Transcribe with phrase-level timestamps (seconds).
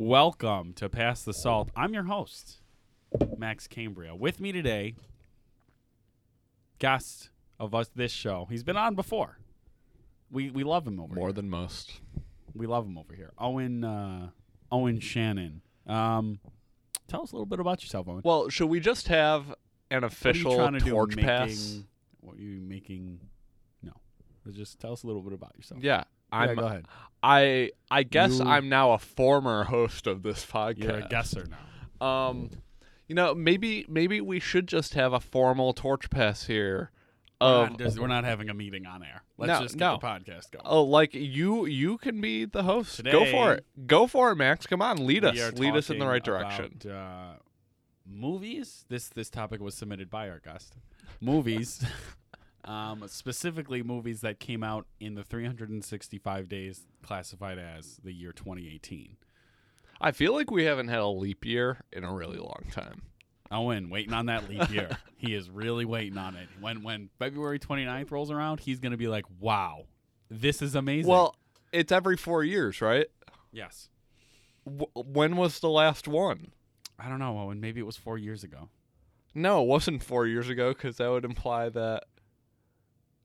[0.00, 1.70] Welcome to Pass the Salt.
[1.74, 2.58] I'm your host,
[3.36, 4.14] Max Cambria.
[4.14, 4.94] With me today,
[6.78, 8.46] guest of us this show.
[8.48, 9.38] He's been on before.
[10.30, 11.16] We we love him over here.
[11.16, 11.32] More here.
[11.32, 12.00] than most.
[12.54, 13.32] we love him over here.
[13.38, 14.28] Owen uh,
[14.70, 15.62] Owen Shannon.
[15.88, 16.38] Um,
[17.08, 18.20] tell us a little bit about yourself, Owen.
[18.24, 19.48] Well, should we just have
[19.90, 21.22] an What are official you trying to torch do?
[21.22, 21.48] pass?
[21.48, 21.86] Making,
[22.20, 23.18] what are you making?
[23.82, 23.94] No,
[24.52, 25.82] just tell us a little bit about yourself.
[25.82, 26.04] Yeah.
[26.32, 26.86] I'm go ahead.
[27.22, 30.78] I I guess You- I'm now a former host of this podcast.
[30.82, 31.46] You're a guesser
[32.00, 32.06] now.
[32.06, 32.50] Um
[33.06, 36.90] you know, maybe maybe we should just have a formal torch pass here
[37.40, 39.22] We're not, we're not having a meeting on air.
[39.38, 39.92] Let's No, just get no.
[39.98, 40.64] the podcast going.
[40.66, 43.02] Oh, like you you can be the host.
[43.04, 43.64] Go for it.
[43.86, 44.66] Go for it, Max.
[44.66, 45.52] Come on, lead us.
[45.54, 46.78] Lead us in the right direction.
[46.84, 47.32] About, uh,
[48.06, 48.84] movies.
[48.88, 50.74] This this topic was submitted by our guest.
[51.20, 51.84] Movies,
[52.64, 59.16] um, specifically movies that came out in the 365 days classified as the year 2018.
[60.00, 63.02] I feel like we haven't had a leap year in a really long time.
[63.50, 64.90] Owen waiting on that leap year.
[65.16, 66.48] he is really waiting on it.
[66.60, 69.86] When when February 29th rolls around, he's gonna be like, "Wow,
[70.30, 71.34] this is amazing." Well,
[71.72, 73.06] it's every 4 years, right?
[73.52, 73.88] yes.
[74.66, 76.52] W- when was the last one?
[76.98, 77.60] I don't know, Owen.
[77.60, 78.68] Maybe it was four years ago.
[79.34, 82.04] No, it wasn't four years ago because that would imply that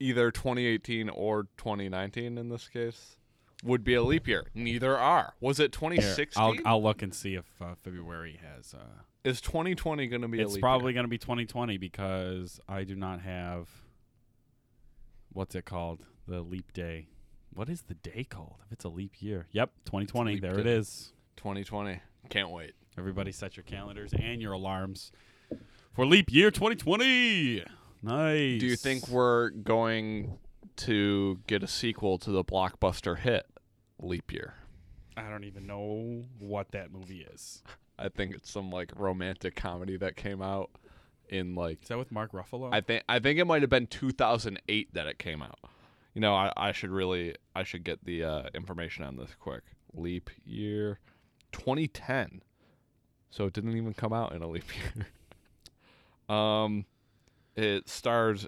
[0.04, 3.16] either 2018 or 2019 in this case
[3.64, 4.48] would be a leap year.
[4.54, 5.34] Neither are.
[5.40, 6.44] Was it Here, 2016?
[6.44, 8.74] I'll I'll look and see if uh, February has.
[8.74, 12.84] Uh, Is 2020 going to be a it's probably going to be 2020 because I
[12.84, 13.70] do not have
[15.32, 17.08] what's it called the leap day.
[17.54, 18.58] What is the day called?
[18.66, 20.40] If it's a leap year, yep, 2020.
[20.40, 20.74] There it day.
[20.74, 21.14] is.
[21.38, 22.00] 2020.
[22.30, 22.74] Can't wait.
[22.98, 25.12] Everybody, set your calendars and your alarms
[25.94, 27.64] for leap year 2020.
[28.04, 28.60] Nice.
[28.60, 30.38] Do you think we're going
[30.76, 33.48] to get a sequel to the blockbuster hit
[33.98, 34.56] Leap Year?
[35.16, 37.64] I don't even know what that movie is.
[37.98, 40.72] I think it's some like romantic comedy that came out
[41.30, 42.70] in like Is that with Mark Ruffalo?
[42.74, 45.60] I think I think it might have been 2008 that it came out.
[46.14, 49.62] You know, I, I should really I should get the uh, information on this quick.
[49.94, 51.00] Leap year
[51.54, 52.42] 2010.
[53.30, 55.08] So it didn't even come out in a leap year.
[56.36, 56.86] um
[57.56, 58.48] it stars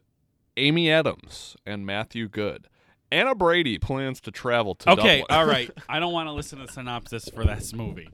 [0.58, 2.68] Amy Adams and Matthew Goode.
[3.12, 5.26] Anna Brady plans to travel to Okay, Dublin.
[5.30, 5.70] all right.
[5.90, 8.10] I don't want to listen to the synopsis for this movie.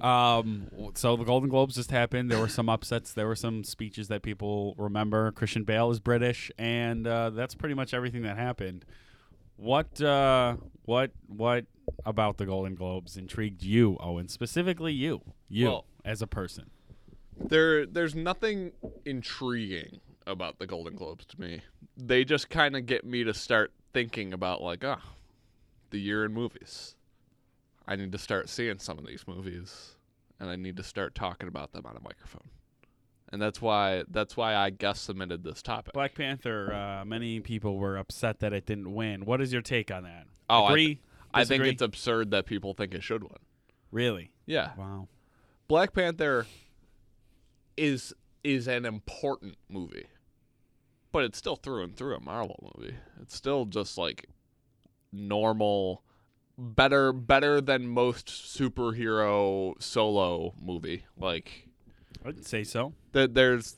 [0.00, 2.30] Um, so the Golden Globes just happened.
[2.30, 3.12] There were some upsets.
[3.12, 5.30] There were some speeches that people remember.
[5.32, 8.84] Christian Bale is British, and uh, that's pretty much everything that happened.
[9.56, 11.66] What, uh, what, what
[12.04, 14.26] about the Golden Globes intrigued you, Owen?
[14.28, 16.70] Specifically, you, you Well- as a person.
[17.38, 18.72] there there's nothing
[19.04, 21.60] intriguing about the Golden Globes to me.
[21.96, 25.02] They just kind of get me to start thinking about like, ah,
[25.90, 26.96] the year in movies.
[27.86, 29.96] I need to start seeing some of these movies
[30.40, 32.48] and I need to start talking about them on a microphone.
[33.32, 35.92] And that's why that's why I guess submitted this topic.
[35.92, 36.72] Black Panther.
[36.72, 39.24] Uh, many people were upset that it didn't win.
[39.24, 40.26] What is your take on that?
[40.48, 41.00] Oh, I Agree?
[41.32, 43.38] I think it's absurd that people think it should win.
[43.90, 44.30] really.
[44.46, 44.70] Yeah.
[44.78, 45.08] Wow.
[45.66, 46.46] Black Panther
[47.76, 48.12] is
[48.44, 50.06] is an important movie.
[51.14, 52.96] But it's still through and through a Marvel movie.
[53.22, 54.26] It's still just like
[55.12, 56.02] normal
[56.58, 61.06] better better than most superhero solo movie.
[61.16, 61.68] Like
[62.24, 62.94] I'd say so.
[63.12, 63.76] th- there's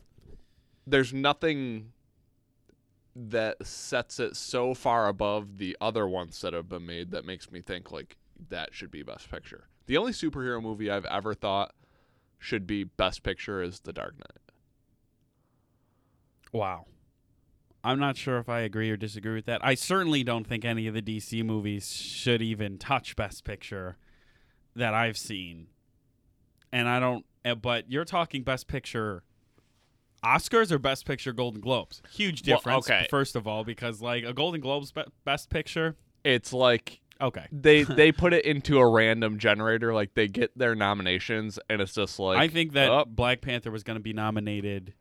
[0.87, 1.93] there's nothing
[3.15, 7.53] that sets it so far above the other ones that have been made that makes
[7.53, 8.17] me think like
[8.49, 9.69] that should be best picture.
[9.85, 11.75] The only superhero movie I've ever thought
[12.39, 14.55] should be best picture is The Dark Knight.
[16.51, 16.87] Wow.
[17.87, 19.65] I'm not sure if I agree or disagree with that.
[19.65, 23.97] I certainly don't think any of the DC movies should even touch Best Picture
[24.75, 25.69] that I've seen.
[26.73, 29.23] And I don't, eh, but you're talking Best Picture
[30.25, 32.03] Oscars or Best Picture Golden Globes?
[32.11, 33.07] Huge Well, difference, okay.
[33.09, 35.95] first of all, because like a Golden Globes be- Best Picture,
[36.25, 37.47] It's like okay.
[37.53, 41.95] they they put it into a random generator like they get their nominations and it's
[41.95, 44.95] just like I think that oh, Black Panther was going to be nominated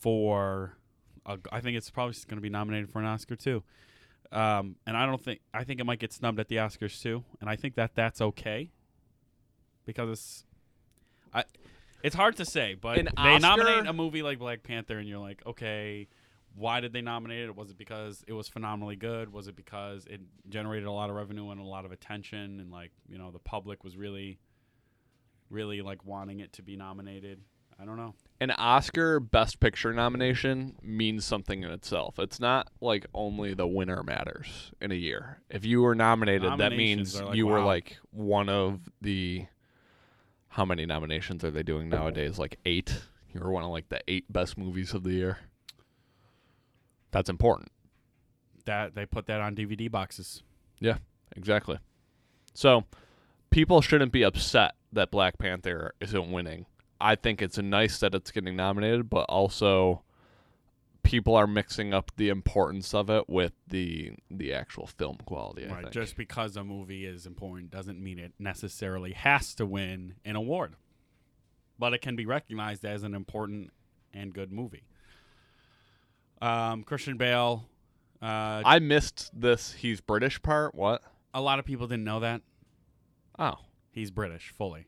[0.00, 0.76] for.
[1.26, 3.62] A, I think it's probably going to be nominated for an Oscar too.
[4.32, 7.24] Um, and I don't think I think it might get snubbed at the Oscars too.
[7.40, 8.70] And I think that that's okay
[9.84, 10.44] because it's.
[11.32, 11.44] I,
[12.02, 15.18] it's hard to say, but An they nominate a movie like Black Panther, and you're
[15.18, 16.06] like, okay,
[16.54, 17.56] why did they nominate it?
[17.56, 19.32] Was it because it was phenomenally good?
[19.32, 22.70] Was it because it generated a lot of revenue and a lot of attention, and
[22.70, 24.38] like you know the public was really,
[25.50, 27.40] really like wanting it to be nominated?
[27.80, 28.14] I don't know.
[28.44, 32.18] An Oscar Best Picture nomination means something in itself.
[32.18, 35.40] It's not like only the winner matters in a year.
[35.48, 39.46] If you were nominated, that means like, you were like one of the
[40.48, 42.38] how many nominations are they doing nowadays?
[42.38, 42.94] Like eight.
[43.32, 45.38] You were one of like the eight best movies of the year.
[47.10, 47.72] That's important.
[48.66, 50.42] That they put that on DVD boxes.
[50.80, 50.98] Yeah,
[51.34, 51.78] exactly.
[52.52, 52.84] So
[53.48, 56.66] people shouldn't be upset that Black Panther isn't winning.
[57.04, 60.02] I think it's nice that it's getting nominated, but also
[61.02, 65.66] people are mixing up the importance of it with the the actual film quality.
[65.66, 65.82] I Right.
[65.82, 65.92] think.
[65.92, 70.76] Just because a movie is important doesn't mean it necessarily has to win an award.
[71.78, 73.70] But it can be recognized as an important
[74.14, 74.84] and good movie.
[76.40, 77.68] Um, Christian Bale.
[78.22, 79.72] Uh, I missed this.
[79.72, 80.74] He's British part.
[80.74, 81.02] What?
[81.36, 82.42] a lot of people didn't know that.
[83.38, 83.56] Oh,
[83.90, 84.86] He's British fully.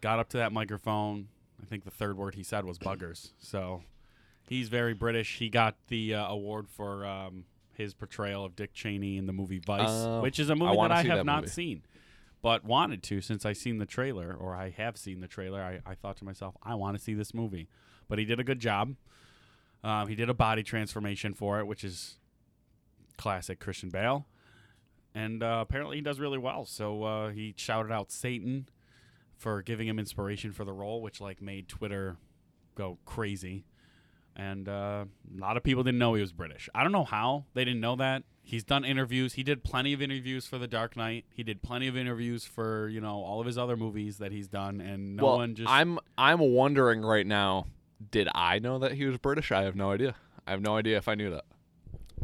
[0.00, 1.28] Got up to that microphone.
[1.62, 3.30] I think the third word he said was buggers.
[3.38, 3.82] So
[4.48, 5.38] he's very British.
[5.38, 7.44] He got the uh, award for um,
[7.74, 10.94] his portrayal of Dick Cheney in the movie Vice, Oh, which is a movie wanna
[10.94, 11.50] that I have that not movie.
[11.52, 11.82] seen,
[12.42, 15.62] but wanted to since I seen the trailer or I have seen the trailer.
[15.62, 17.68] I, I thought to myself, I want to see this movie.
[18.08, 18.94] But he did a good job.
[19.82, 22.18] Um, he did a body transformation for it, which is
[23.16, 24.26] classic Christian Bale.
[25.14, 26.64] And uh, apparently he does really well.
[26.66, 28.68] So uh, he shouted out Satan
[29.36, 32.16] for giving him inspiration for the role, which like made Twitter
[32.74, 33.64] go crazy.
[34.34, 36.68] And uh, a lot of people didn't know he was British.
[36.74, 38.24] I don't know how they didn't know that.
[38.42, 39.32] He's done interviews.
[39.32, 41.24] He did plenty of interviews for The Dark Knight.
[41.34, 44.46] He did plenty of interviews for you know all of his other movies that he's
[44.46, 45.70] done, and no well, one just.
[45.70, 47.66] I'm I'm wondering right now.
[48.10, 49.50] Did I know that he was British?
[49.50, 50.14] I have no idea.
[50.46, 51.44] I have no idea if I knew that.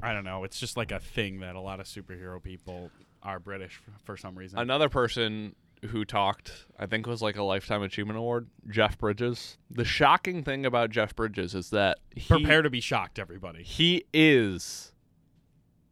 [0.03, 0.45] I don't know.
[0.45, 2.91] It's just like a thing that a lot of superhero people
[3.23, 4.59] are British for some reason.
[4.59, 5.55] Another person
[5.89, 8.49] who talked, I think, was like a lifetime achievement award.
[8.69, 9.59] Jeff Bridges.
[9.71, 13.63] The shocking thing about Jeff Bridges is that he, Prepare to be shocked, everybody.
[13.63, 14.93] he is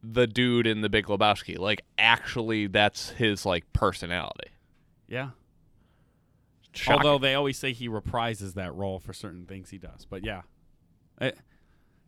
[0.02, 1.58] the dude in the Big Lebowski.
[1.58, 4.50] Like, actually, that's his like personality.
[5.08, 5.30] Yeah.
[6.72, 7.06] Shocking.
[7.06, 10.42] Although they always say he reprises that role for certain things he does, but yeah.
[11.20, 11.32] Eh,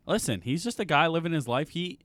[0.07, 1.71] listen, he's just a guy living his life.
[1.71, 1.99] He,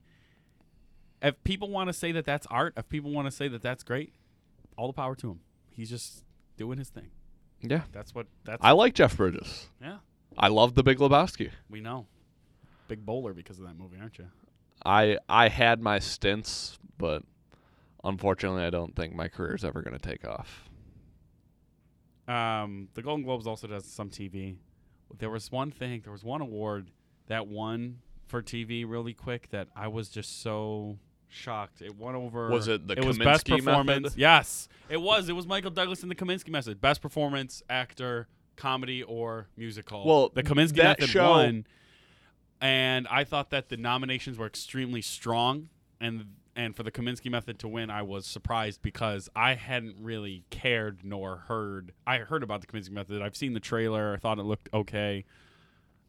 [1.21, 3.83] if people want to say that that's art, if people want to say that that's
[3.83, 4.13] great,
[4.75, 5.39] all the power to him.
[5.77, 6.25] He's just
[6.57, 7.11] doing his thing.
[7.61, 8.27] yeah, That's what.
[8.43, 9.67] That's I like Jeff Bridges.
[9.81, 9.99] yeah.
[10.37, 11.51] I love the Big Lebowski.
[11.69, 12.05] We know.
[12.89, 14.25] Big bowler because of that movie, aren't you?
[14.85, 17.23] I I had my stints, but
[18.03, 20.69] unfortunately, I don't think my career is ever going to take off.
[22.27, 24.57] Um, the Golden Globes also does some TV.
[25.17, 26.91] There was one thing, there was one award
[27.27, 30.97] that won for TV really quick that I was just so
[31.29, 31.81] shocked.
[31.81, 32.49] It won over.
[32.49, 34.03] Was it the It was best Kominsky performance.
[34.03, 34.19] method?
[34.19, 35.29] Yes, it was.
[35.29, 36.79] It was Michael Douglas in the Kominsky Method.
[36.81, 40.05] Best performance, actor, comedy, or musical.
[40.05, 41.65] Well, the Kominsky that Method show- won,
[42.61, 45.69] and I thought that the nominations were extremely strong,
[45.99, 46.25] and
[46.55, 51.03] and for the Kominsky Method to win, I was surprised because I hadn't really cared
[51.03, 51.91] nor heard.
[52.07, 53.21] I heard about the Kominsky Method.
[53.21, 54.13] I've seen the trailer.
[54.15, 55.23] I thought it looked okay.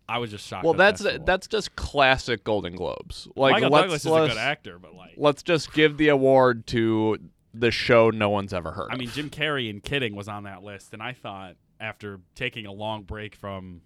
[0.09, 0.65] I was just shocked.
[0.65, 3.29] Well, that that's that's just classic Golden Globes.
[3.37, 6.67] Like Michael let's Douglas is a good actor, but like, let's just give the award
[6.69, 7.19] to
[7.53, 8.87] the show no one's ever heard.
[8.87, 8.91] Of.
[8.91, 9.01] I of.
[9.01, 12.73] mean, Jim Carrey in Kidding was on that list, and I thought after taking a
[12.73, 13.83] long break from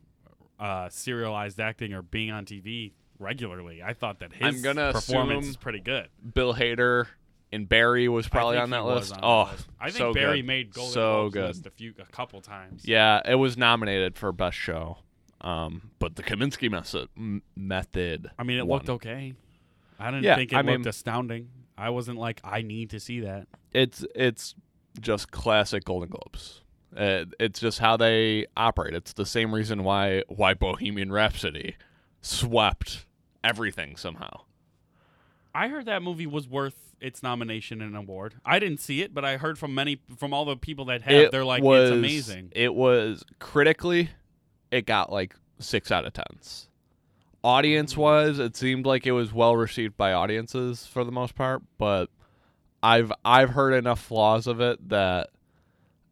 [0.61, 5.41] uh, serialized acting or being on TV regularly, I thought that his I'm gonna performance
[5.41, 6.09] assume is pretty good.
[6.35, 7.07] Bill Hader
[7.51, 9.13] and Barry was probably I on think that he was list.
[9.15, 9.69] on oh, that list.
[9.81, 10.47] I think so Barry good.
[10.47, 11.47] made Golden so Globes good.
[11.49, 12.87] list a few, a couple times.
[12.87, 14.99] Yeah, it was nominated for best show.
[15.43, 18.31] Um, but the Kominsky method, m- method.
[18.39, 18.79] I mean, it won.
[18.79, 19.35] looked okay.
[19.99, 21.49] I didn't Yeah, think it I looked mean- astounding.
[21.77, 23.49] I wasn't like, I need to see that.
[23.73, 24.55] It's it's
[25.01, 26.61] just classic Golden Globes.
[26.97, 28.95] Uh, it's just how they operate.
[28.95, 31.77] It's the same reason why why Bohemian Rhapsody
[32.21, 33.07] swept
[33.43, 34.43] everything somehow.
[35.55, 38.35] I heard that movie was worth its nomination and award.
[38.45, 41.13] I didn't see it, but I heard from many from all the people that have.
[41.15, 42.53] It they're like, was, it's amazing.
[42.55, 44.11] It was critically,
[44.73, 46.69] it got like six out of tens.
[47.45, 47.99] Audience mm.
[47.99, 52.09] was, it seemed like it was well received by audiences for the most part, but
[52.83, 55.31] I've I've heard enough flaws of it that,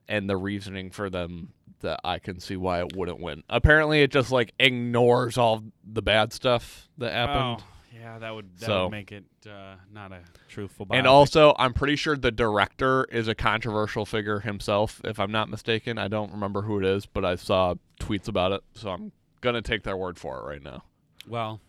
[0.09, 3.43] and the reasoning for them that I can see why it wouldn't win.
[3.49, 7.61] Apparently, it just like ignores all the bad stuff that happened.
[7.61, 10.87] Oh, yeah, that would that So- would make it uh, not a truthful.
[10.91, 15.49] And also, I'm pretty sure the director is a controversial figure himself, if I'm not
[15.49, 15.99] mistaken.
[15.99, 19.63] I don't remember who it is, but I saw tweets about it, so I'm gonna
[19.63, 20.85] take their word for it right now.
[21.27, 21.61] well,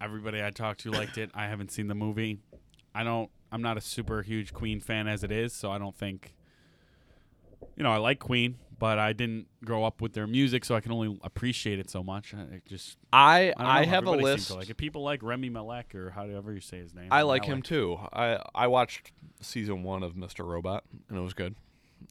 [0.00, 1.30] everybody I talked to liked it.
[1.34, 2.38] I haven't seen the movie.
[2.94, 3.30] I don't.
[3.50, 6.34] I'm not a super huge Queen fan as it is, so I don't think.
[7.82, 10.80] You know, I like Queen, but I didn't grow up with their music, so I
[10.80, 12.32] can only appreciate it so much.
[12.32, 14.52] I it just I I, I, have a list.
[14.52, 14.76] like it.
[14.76, 17.08] People like Remy Malek or however you say his name.
[17.10, 17.98] I like him too.
[18.12, 19.10] I I watched
[19.40, 20.46] season one of Mr.
[20.46, 21.56] Robot, and it was good.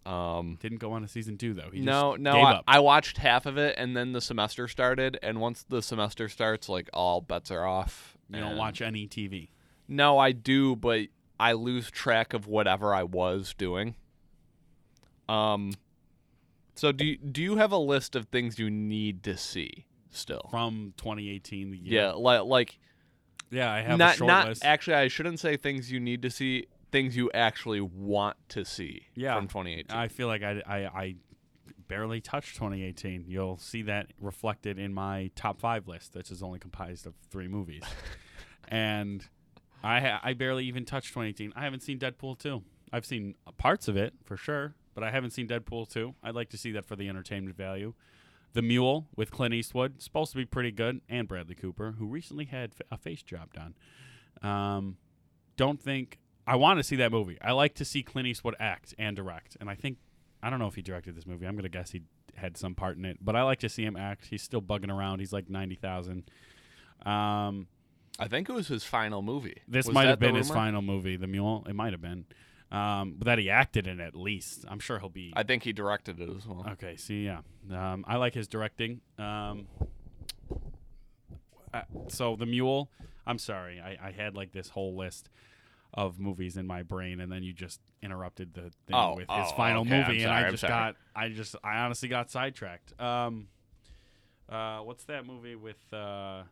[0.05, 1.69] Um, Didn't go on to season two though.
[1.71, 2.59] He no, just no, I.
[2.67, 5.17] I watched half of it, and then the semester started.
[5.23, 8.17] And once the semester starts, like all bets are off.
[8.27, 9.51] you don't watch any TV.
[9.87, 11.07] No, I do, but
[11.39, 13.95] I lose track of whatever I was doing.
[15.31, 15.73] Um,
[16.75, 20.47] so do you, do you have a list of things you need to see still?
[20.49, 21.71] from 2018.
[21.71, 22.01] The year.
[22.01, 22.79] Yeah, like like
[23.49, 24.65] yeah, I have not a short not list.
[24.65, 24.95] actually.
[24.95, 26.67] I shouldn't say things you need to see.
[26.91, 29.03] Things you actually want to see.
[29.15, 29.35] Yeah.
[29.35, 29.95] from 2018.
[29.95, 31.15] I feel like I, I, I
[31.87, 33.25] barely touched 2018.
[33.27, 37.47] You'll see that reflected in my top five list, which is only comprised of three
[37.47, 37.83] movies.
[38.67, 39.25] and
[39.83, 41.53] I ha- I barely even touched 2018.
[41.55, 42.61] I haven't seen Deadpool 2.
[42.91, 46.15] I've seen parts of it for sure, but I haven't seen Deadpool 2.
[46.23, 47.93] I'd like to see that for the entertainment value.
[48.53, 52.45] The Mule with Clint Eastwood, supposed to be pretty good, and Bradley Cooper, who recently
[52.45, 53.75] had a face job done.
[54.41, 54.97] Um,
[55.55, 57.37] don't think I want to see that movie.
[57.41, 59.97] I like to see Clint Eastwood act and direct, and I think
[60.43, 61.45] I don't know if he directed this movie.
[61.45, 62.01] I'm gonna guess he
[62.35, 64.25] had some part in it, but I like to see him act.
[64.25, 65.19] He's still bugging around.
[65.19, 66.29] He's like ninety thousand.
[67.05, 67.67] Um,
[68.19, 69.61] I think it was his final movie.
[69.67, 71.65] this Was might have been his final movie, The Mule.
[71.67, 72.25] It might have been,
[72.71, 74.65] um, but that he acted in at least.
[74.67, 75.33] I'm sure he'll be.
[75.35, 76.65] I think he directed it as well.
[76.73, 77.39] Okay, see, yeah,
[77.71, 79.01] um, I like his directing.
[79.17, 79.67] Um,
[81.73, 82.89] uh, so the Mule.
[83.25, 85.29] I'm sorry, I, I had like this whole list
[85.93, 89.47] of movies in my brain, and then you just interrupted the thing Oh, with his
[89.51, 90.71] oh, final okay, movie, and I I'm just sorry.
[90.71, 92.99] got, I just, I honestly got sidetracked.
[92.99, 93.47] Um,
[94.49, 95.77] uh, what's that movie with?
[95.93, 96.43] Uh,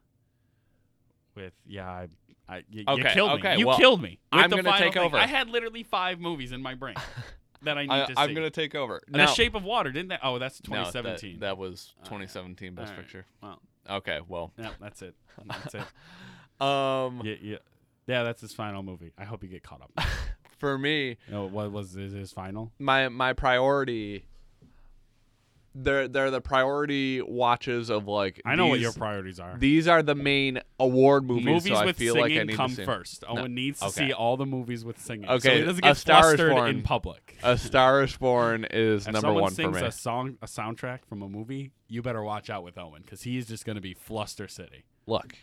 [1.36, 2.08] with yeah, I,
[2.48, 3.60] I y- you Okay, killed okay, me.
[3.60, 4.20] You well, killed me.
[4.32, 5.04] With I'm the gonna final take thing.
[5.04, 5.18] over.
[5.18, 6.96] I had literally five movies in my brain
[7.64, 8.34] that I need I, to I'm see.
[8.36, 9.02] gonna take over.
[9.10, 10.22] Now, The Shape of Water, didn't that?
[10.24, 11.40] Oh, that's no, that- 2017.
[11.40, 12.28] that, was All right.
[12.28, 13.00] 2017 Best right.
[13.00, 13.26] Picture.
[13.42, 15.16] Well, Okay, well, yeah, that's it.
[15.48, 15.82] That's it.
[16.66, 17.58] um, Yeah, yeah,
[18.08, 18.24] yeah.
[18.24, 19.14] That's his final movie.
[19.18, 20.06] I hope you get caught up.
[20.60, 22.72] for me, no, what was his, his final?
[22.78, 24.26] my my priority
[25.76, 29.56] they're they're the priority watches of like I know what your priorities are.
[29.58, 32.56] these are the main award movies, movies so I with feel singing like I need
[32.56, 32.86] come to see 'em.
[32.88, 33.24] first.
[33.28, 34.08] Owen needs to okay.
[34.08, 35.28] see all the movies with singing.
[35.28, 36.70] so Okay, he doesn't A get Star Is flustered Born.
[36.70, 37.38] in public.
[37.44, 39.82] A Star is Born is if number one for sings me.
[39.88, 43.38] a song, a soundtrack from a movie, you better watch out with Owen because he
[43.38, 44.86] is just going to be fluster city.
[45.08, 45.36] Look,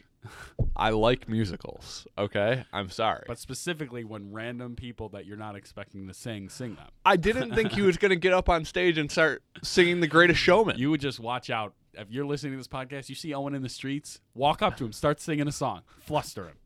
[0.75, 2.07] I like musicals.
[2.19, 3.25] Okay, I'm sorry.
[3.27, 7.55] But specifically when random people that you're not expecting to sing sing them, I didn't
[7.55, 10.91] think he was gonna get up on stage and start singing "The Greatest Showman." you
[10.91, 11.75] would just watch out.
[11.95, 14.85] If you're listening to this podcast, you see Owen in the streets, walk up to
[14.85, 16.57] him, start singing a song, fluster him.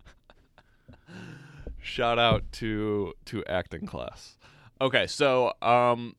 [1.78, 4.36] Shout out to to acting class.
[4.80, 6.16] Okay, so um,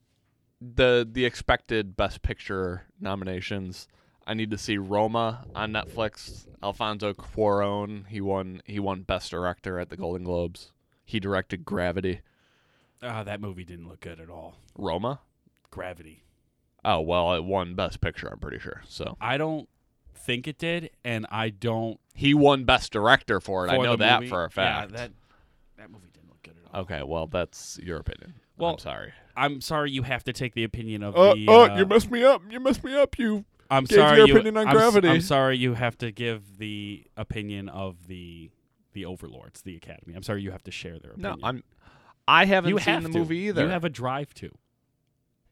[0.59, 3.87] the the expected Best Picture nominations.
[4.27, 6.45] I need to see Roma on Netflix.
[6.63, 8.07] Alfonso Cuarón.
[8.07, 8.61] He won.
[8.65, 10.71] He won Best Director at the Golden Globes.
[11.05, 12.21] He directed Gravity.
[13.03, 14.57] Ah, that movie didn't look good at all.
[14.77, 15.21] Roma.
[15.71, 16.23] Gravity.
[16.85, 18.27] Oh well, it won Best Picture.
[18.31, 18.81] I'm pretty sure.
[18.87, 19.67] So I don't
[20.15, 21.99] think it did, and I don't.
[22.13, 23.71] he won Best Director for it.
[23.71, 24.91] I know that movie- for a fact.
[24.91, 25.11] Yeah, that
[25.77, 26.81] that movie didn't look good at all.
[26.81, 28.35] Okay, well that's your opinion.
[28.57, 29.13] Well, I'm sorry.
[29.35, 31.45] I'm sorry you have to take the opinion of Oh, the.
[31.47, 32.43] oh, uh, you messed me up.
[32.51, 33.17] You messed me up.
[33.17, 33.45] You.
[33.71, 35.07] I'm gave sorry your you, opinion on I'm, Gravity.
[35.07, 38.51] I'm sorry you have to give the opinion of the
[38.93, 40.13] the overlords, the Academy.
[40.13, 41.39] I'm sorry you have to share their opinion.
[41.41, 41.47] No.
[41.47, 41.63] I'm.
[42.27, 43.17] I haven't you seen have the to.
[43.19, 43.63] movie either.
[43.63, 44.51] You have a drive to.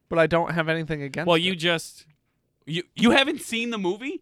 [0.09, 1.27] but I don't have anything against.
[1.27, 1.43] Well, it.
[1.43, 2.05] you just
[2.65, 4.21] you you haven't seen the movie.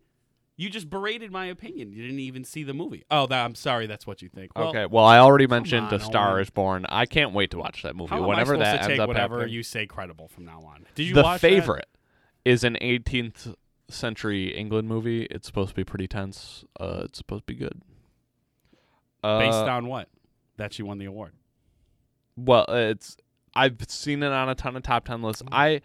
[0.60, 1.92] You just berated my opinion.
[1.92, 3.04] You didn't even see the movie.
[3.12, 3.86] Oh, that, I'm sorry.
[3.86, 4.52] That's what you think.
[4.56, 4.88] Well, okay.
[4.88, 6.42] Well, I already mentioned on, The Star Owen.
[6.42, 6.86] Is Born.
[6.90, 8.10] I can't wait to watch that movie.
[8.10, 9.54] How am I supposed that to ends take up whatever happening.
[9.54, 10.88] you say credible from now on?
[10.96, 11.48] Did you the watch that?
[11.48, 11.86] favorite
[12.44, 13.54] is an 18th
[13.90, 15.24] century England movie.
[15.32, 16.66] It's supposed to be pretty tense.
[16.80, 17.82] Uh, it's supposed to be good.
[19.24, 20.10] Uh, Based on what?
[20.58, 21.34] That she won the award.
[22.36, 23.18] well, it's
[23.56, 25.42] I've seen it on a ton of top ten lists.
[25.44, 25.50] Mm.
[25.52, 25.82] I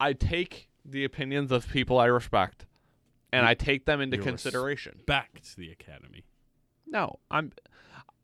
[0.00, 2.66] I take the opinions of people I respect,
[3.32, 5.00] and You- I take them into consideration.
[5.06, 6.24] Back to the Academy.
[6.86, 7.52] No, I'm.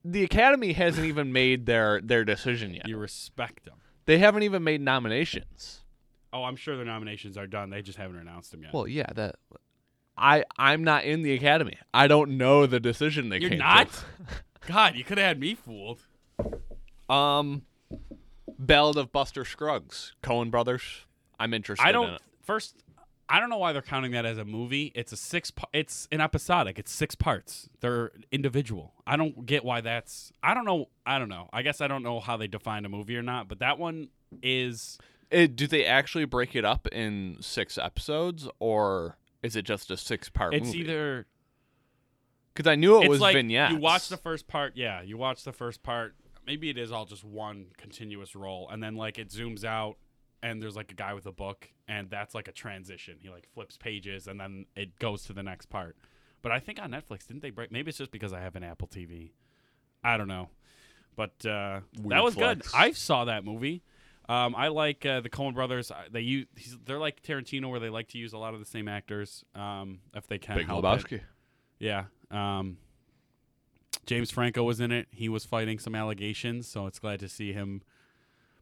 [0.04, 2.88] The Academy hasn't even made their their decision yet.
[2.88, 3.76] You respect them.
[4.06, 5.83] They haven't even made nominations.
[6.34, 7.70] Oh, I'm sure their nominations are done.
[7.70, 8.74] They just haven't announced them yet.
[8.74, 9.36] Well, yeah, that.
[10.18, 11.78] I I'm not in the Academy.
[11.94, 13.90] I don't know the decision they You're came not?
[13.92, 13.98] to.
[14.66, 16.00] God, you could have had me fooled.
[17.08, 17.62] Um,
[18.58, 20.82] Ballad of Buster Scruggs, Coen Brothers.
[21.38, 21.84] I'm interested.
[21.84, 22.10] I In don't.
[22.14, 22.22] it.
[22.42, 22.82] First,
[23.28, 24.92] I don't know why they're counting that as a movie.
[24.94, 25.52] It's a six.
[25.72, 26.78] It's an episodic.
[26.78, 27.68] It's six parts.
[27.80, 28.92] They're individual.
[29.06, 30.32] I don't get why that's.
[30.42, 30.86] I don't know.
[31.06, 31.48] I don't know.
[31.52, 33.48] I guess I don't know how they define a movie or not.
[33.48, 34.08] But that one
[34.42, 34.98] is.
[35.34, 39.96] It, do they actually break it up in six episodes, or is it just a
[39.96, 40.78] six-part It's movie?
[40.80, 41.26] either.
[42.54, 43.72] because I knew it it's was like vignettes.
[43.74, 44.72] you watch the first part.
[44.76, 46.14] Yeah, you watch the first part.
[46.46, 49.96] Maybe it is all just one continuous roll, and then like it zooms out,
[50.42, 53.16] and there's like a guy with a book, and that's like a transition.
[53.20, 55.96] He like flips pages, and then it goes to the next part.
[56.42, 57.72] But I think on Netflix didn't they break?
[57.72, 59.32] Maybe it's just because I have an Apple TV.
[60.04, 60.50] I don't know,
[61.16, 62.62] but uh, that Weird was good.
[62.74, 63.82] I saw that movie.
[64.28, 65.92] Um, I like uh, the Coen Brothers.
[66.10, 66.46] They use
[66.84, 70.00] they're like Tarantino, where they like to use a lot of the same actors um,
[70.14, 70.82] if they can Big help it.
[71.78, 72.04] Yeah.
[72.30, 72.78] Um,
[74.06, 75.08] James Franco was in it.
[75.10, 77.82] He was fighting some allegations, so it's glad to see him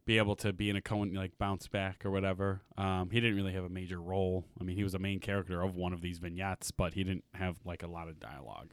[0.04, 2.62] be able to be in a Coen like bounce back or whatever.
[2.76, 4.45] Um, he didn't really have a major role.
[4.61, 7.25] I mean, he was a main character of one of these vignettes, but he didn't
[7.35, 8.73] have like a lot of dialogue.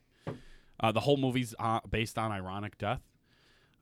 [0.79, 3.01] Uh, the whole movie's uh, based on ironic death.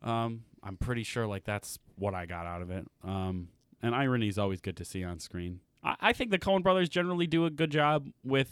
[0.03, 2.87] Um, I'm pretty sure like that's what I got out of it.
[3.03, 3.49] Um,
[3.81, 5.59] and irony is always good to see on screen.
[5.83, 8.51] I, I think the Coen Brothers generally do a good job with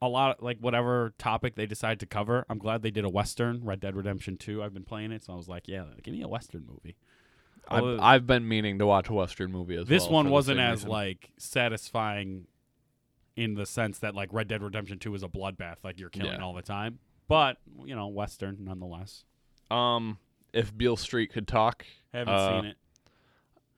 [0.00, 2.44] a lot like whatever topic they decide to cover.
[2.48, 4.62] I'm glad they did a western, Red Dead Redemption 2.
[4.62, 6.96] I've been playing it, so I was like, yeah, give me a western movie.
[7.70, 10.08] I've, I've been meaning to watch a western movie as this well.
[10.08, 10.90] This one wasn't as reason.
[10.90, 12.46] like satisfying
[13.36, 16.32] in the sense that like Red Dead Redemption 2 is a bloodbath, like you're killing
[16.32, 16.42] Yeah.
[16.42, 16.98] all the time.
[17.28, 19.24] But, you know, western nonetheless.
[19.70, 20.18] Um,
[20.52, 22.76] if Beale Street could talk, Haven't Uh, seen it.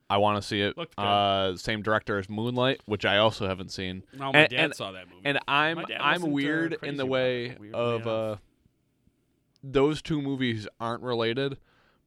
[0.09, 0.75] I want to see it.
[0.75, 0.87] Good.
[0.97, 4.03] Uh, same director as Moonlight, which I also haven't seen.
[4.13, 5.21] No, my and- dad and- saw that movie.
[5.25, 8.35] And I'm I'm weird in the way of uh,
[9.63, 11.57] those two movies aren't related,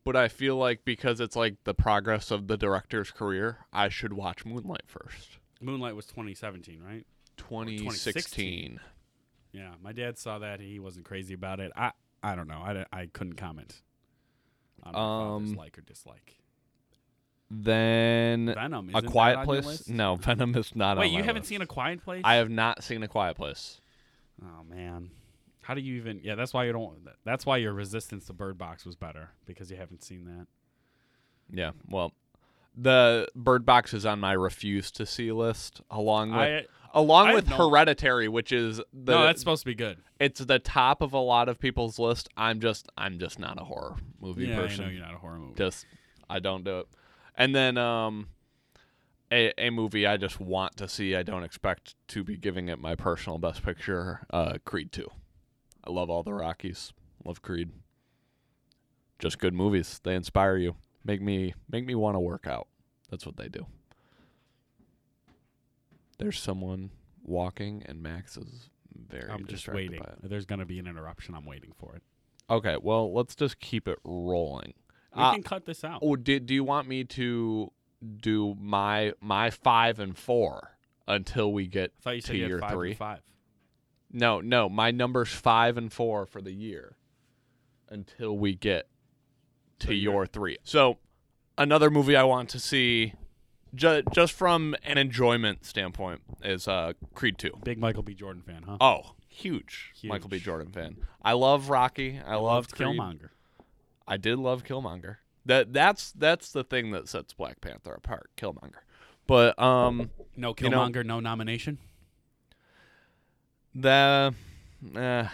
[0.04, 4.12] but I feel like because it's like the progress of the director's career, I should
[4.12, 5.38] watch Moonlight first.
[5.60, 7.06] Moonlight was 2017, right?
[7.38, 8.80] 2016.
[9.52, 10.60] Yeah, my dad saw that.
[10.60, 11.70] He wasn't crazy about it.
[11.76, 11.92] I
[12.24, 12.58] I don't know.
[12.58, 13.82] I, I couldn't comment
[14.82, 16.38] on Um, like or dislike.
[17.50, 18.90] Then Venom.
[18.94, 19.88] A Quiet that on your Place.
[19.88, 20.98] No, Venom is not.
[20.98, 21.48] Wait, you haven't list.
[21.48, 22.22] seen A Quiet Place?
[22.24, 23.80] I have not seen A Quiet Place.
[24.42, 25.10] Oh man,
[25.62, 26.20] how do you even?
[26.24, 27.06] Yeah, that's why you don't.
[27.24, 30.46] That's why your resistance to Bird Box was better because you haven't seen that.
[31.52, 32.12] Yeah, well,
[32.76, 37.34] the Bird Box is on my refuse to see list, along with I along I
[37.34, 39.98] with Hereditary, which is the no, that's supposed to be good.
[40.18, 42.28] it's the top of a lot of people's list.
[42.36, 44.84] I'm just I'm just not a horror movie yeah, person.
[44.84, 45.54] I know you're not a horror movie.
[45.56, 45.84] Just
[46.30, 46.88] I don't do it.
[47.36, 48.28] And then um
[49.30, 51.14] a a movie I just want to see.
[51.14, 54.26] I don't expect to be giving it my personal best picture.
[54.30, 55.10] Uh, Creed two.
[55.82, 56.92] I love all the Rockies.
[57.24, 57.70] Love Creed.
[59.18, 60.00] Just good movies.
[60.02, 60.76] They inspire you.
[61.04, 62.68] Make me make me want to work out.
[63.10, 63.66] That's what they do.
[66.18, 66.90] There's someone
[67.22, 69.30] walking, and Max is very.
[69.30, 70.00] I'm just waiting.
[70.22, 71.34] There's gonna be an interruption.
[71.34, 72.02] I'm waiting for it.
[72.50, 74.74] Okay, well, let's just keep it rolling.
[75.16, 76.00] We Uh, can cut this out.
[76.02, 77.72] Oh, did do you want me to
[78.16, 80.76] do my my five and four
[81.08, 82.90] until we get I thought you said to you five three?
[82.90, 83.20] and five.
[84.10, 86.96] no no my numbers five and four for the year
[87.88, 88.88] until we get
[89.80, 90.58] to So your three.
[90.64, 90.98] So
[91.56, 93.14] another movie I want to see,
[93.74, 97.52] ju- just from an enjoyment standpoint, is uh, Creed two.
[97.64, 98.14] Big Michael B.
[98.14, 98.76] Jordan fan, huh?
[98.80, 100.38] Oh, huge, Michael B.
[100.38, 100.96] Jordan fan.
[101.22, 102.20] I love Rocky.
[102.24, 102.88] I, loved Creed.
[102.98, 103.28] Killmonger.
[104.06, 105.16] I did love Killmonger.
[105.46, 108.80] That that's that's the thing that sets Black Panther apart, Killmonger.
[109.26, 111.78] But um No You know- Killmonger, no nomination.
[113.74, 114.34] the
[114.96, 115.24] uh,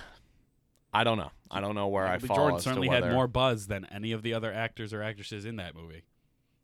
[0.93, 1.31] I don't know.
[1.51, 3.67] I don't know where Michael I fall Jordan as to certainly had whether- more buzz
[3.67, 6.03] than any of the other actors or actresses in that movie.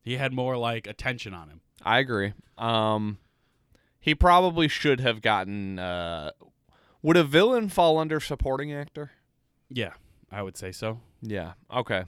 [0.07, 1.61] He had more like attention on him.
[1.83, 2.33] I agree.
[2.57, 3.19] Um
[4.01, 6.31] he probably should have gotten uh
[7.03, 9.11] would a villain fall under supporting actor?
[9.69, 9.93] Yeah,
[10.31, 11.01] I would say so.
[11.23, 11.53] Yeah.
[11.73, 12.05] Okay.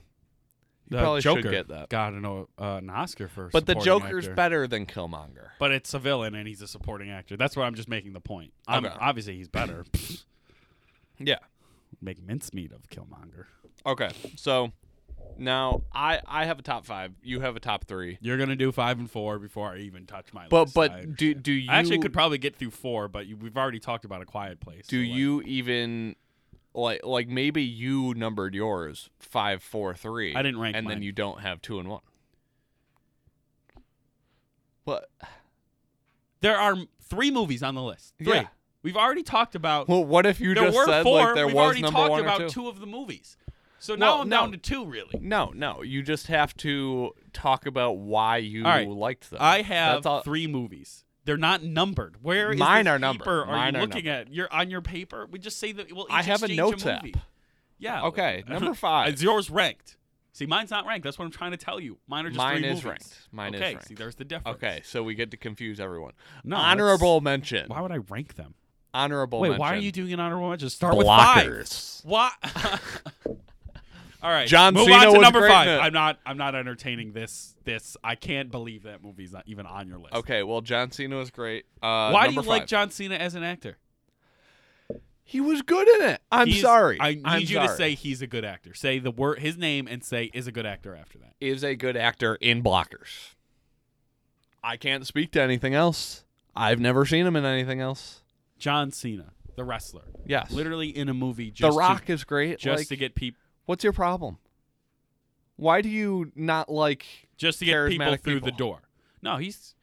[0.89, 1.89] He The probably Joker should get that.
[1.89, 3.49] got an, uh, an Oscar for.
[3.49, 4.35] But the Joker's actor.
[4.35, 5.49] better than Killmonger.
[5.59, 7.37] But it's a villain, and he's a supporting actor.
[7.37, 8.53] That's why I'm just making the point.
[8.67, 8.95] I'm, Okay.
[8.99, 9.85] Obviously, he's better.
[11.19, 11.37] Yeah.
[12.01, 13.45] Make mincemeat of Killmonger.
[13.85, 14.09] Okay.
[14.35, 14.71] So
[15.37, 17.13] now I I have a top 5.
[17.23, 18.17] You have a top 3.
[18.21, 20.77] You're gonna do five and four before I even touch my But list.
[20.77, 23.57] I but do do you I actually could probably get through four, but you, we've
[23.57, 24.87] already talked about a quiet place.
[24.87, 26.15] do so, like, you even
[26.73, 31.11] like like maybe you numbered yours five four three I didn't rank and then you
[31.11, 32.01] don't have two and one.
[34.83, 35.09] What?
[36.41, 38.13] There are three movies on the list.
[38.17, 38.33] Three.
[38.33, 38.47] Yeah.
[38.81, 39.89] We've already talked about.
[39.89, 41.19] Well, what if you there just were said four.
[41.25, 42.53] like there We've was already number talked one about or two?
[42.53, 43.35] two of the movies.
[43.79, 44.35] So now Well, I'm no.
[44.41, 45.19] down to two, really.
[45.19, 45.81] No, no.
[45.81, 48.87] You just have to talk about why you right.
[48.87, 49.39] liked them.
[49.41, 51.05] I have three movies.
[51.25, 52.17] They're not numbered.
[52.21, 53.27] Where is Mine are numbered.
[53.27, 54.33] Are Mine you are looking at?
[54.33, 55.27] You're on your paper.
[55.29, 55.91] We just say that.
[55.93, 57.05] We'll each I have a notes a app.
[57.77, 58.03] Yeah.
[58.05, 59.13] Okay, number five.
[59.13, 59.95] Is yours ranked?
[60.31, 61.03] See, mine's not ranked.
[61.03, 61.97] That's what I'm trying to tell you.
[62.07, 62.85] Mine are just Mine is movies.
[62.85, 63.27] ranked.
[63.31, 63.73] Mine is okay.
[63.73, 63.87] ranked.
[63.87, 64.55] See, there's the difference.
[64.57, 66.13] Okay, so we get to confuse everyone.
[66.43, 67.67] No, Honorable mention.
[67.67, 68.53] Why would I rank them?
[68.93, 69.59] Honorable Wait, mention.
[69.59, 70.69] why are you doing an honorable mention?
[70.69, 71.45] Start with five.
[71.45, 72.05] blockers?
[72.05, 72.33] What?
[74.21, 75.67] All right, John move Cena on to was number great in five.
[75.67, 75.79] it.
[75.81, 76.19] I'm not.
[76.25, 77.55] I'm not entertaining this.
[77.63, 77.95] This.
[78.03, 80.13] I can't believe that movie's not even on your list.
[80.13, 81.65] Okay, well, John Cena was great.
[81.81, 82.67] Uh, Why do you number like five.
[82.69, 83.77] John Cena as an actor?
[85.23, 86.21] He was good in it.
[86.31, 86.97] I'm He's- sorry.
[86.99, 87.77] I need I'm you to sorry.
[87.77, 88.73] say he's a good actor.
[88.73, 91.33] Say the word, his name, and say is a good actor after that.
[91.39, 93.35] is a good actor in blockers.
[94.63, 96.25] I can't speak to anything else.
[96.55, 98.21] I've never seen him in anything else.
[98.57, 100.51] John Cena, the wrestler, Yes.
[100.51, 101.53] literally in a movie.
[101.57, 102.57] the Rock to, is great.
[102.59, 104.39] just like, to get people, what's your problem?
[105.55, 107.05] Why do you not like
[107.37, 108.79] just to get people through the door.
[109.21, 109.75] No, he's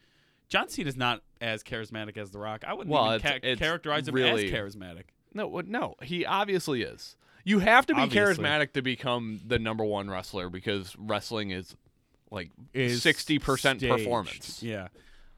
[0.49, 2.65] John Cena is not as charismatic as The Rock.
[2.67, 5.05] I wouldn't Well, even it's- ca- it's characterize him really- as charismatic.
[5.33, 7.17] No, no, he obviously is.
[7.45, 8.43] You have to be Obviously.
[8.43, 11.77] charismatic to become the number one wrestler because wrestling is
[12.33, 14.63] like sixty percent performance.
[14.65, 14.89] Yeah.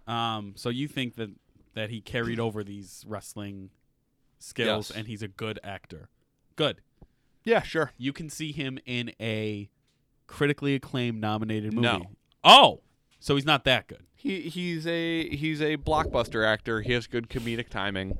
[0.07, 0.55] Um.
[0.57, 1.31] So you think that
[1.75, 3.69] that he carried over these wrestling
[4.39, 4.97] skills, Yes.
[4.99, 6.09] and he's a good actor.
[6.57, 6.81] Good.
[7.49, 7.93] Yeah, sure.
[7.97, 9.71] You can see him in a
[10.27, 11.87] critically acclaimed nominated movie.
[11.87, 12.03] No.
[12.45, 12.83] Oh,
[13.21, 14.03] so he's not that good.
[14.15, 16.83] He he's a he's a blockbuster actor.
[16.83, 18.19] He has good comedic timing.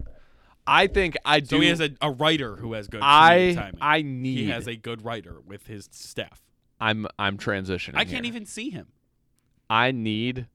[0.67, 1.57] I think I do.
[1.57, 3.79] So he has a, a writer who has good I timing.
[3.83, 4.39] I need.
[4.39, 6.43] he has a good writer with his staff.
[6.81, 7.97] I'm I'm transitioning.
[7.97, 8.33] I can't here.
[8.33, 8.89] even see him.
[9.69, 10.47] I need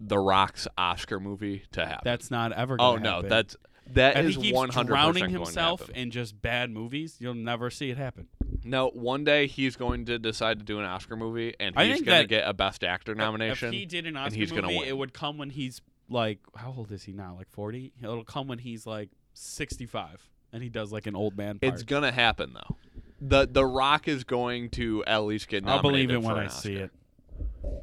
[0.00, 2.02] the Rock's Oscar movie to happen.
[2.04, 2.76] That's not ever.
[2.78, 3.28] oh no, happen.
[3.30, 3.56] that's
[3.92, 6.02] that If is he keeps one hundred drowning himself Going to happen.
[6.02, 8.28] in just bad movies, you'll never see it happen.
[8.64, 11.94] No, one day he's going to decide to do an Oscar movie, and I he's
[11.96, 13.68] think going to that- get a Best Actor nomination.
[13.68, 14.88] If he did an Oscar he's gonna movie, win.
[14.88, 17.34] it would come when he's like, how old is he now?
[17.36, 17.92] Like forty?
[18.02, 21.72] It'll come when he's like sixty-five, and he does like an old man part.
[21.74, 22.76] it's gonna happen though.
[23.20, 26.44] the The Rock is going to at least get Nominated I'll believe it when I
[26.44, 26.90] an see it.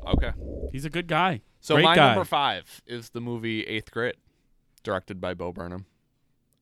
[0.05, 0.31] Okay.
[0.71, 1.41] He's a good guy.
[1.61, 2.07] So Great my guy.
[2.09, 4.15] number five is the movie Eighth Grade,
[4.83, 5.85] directed by Bo Burnham.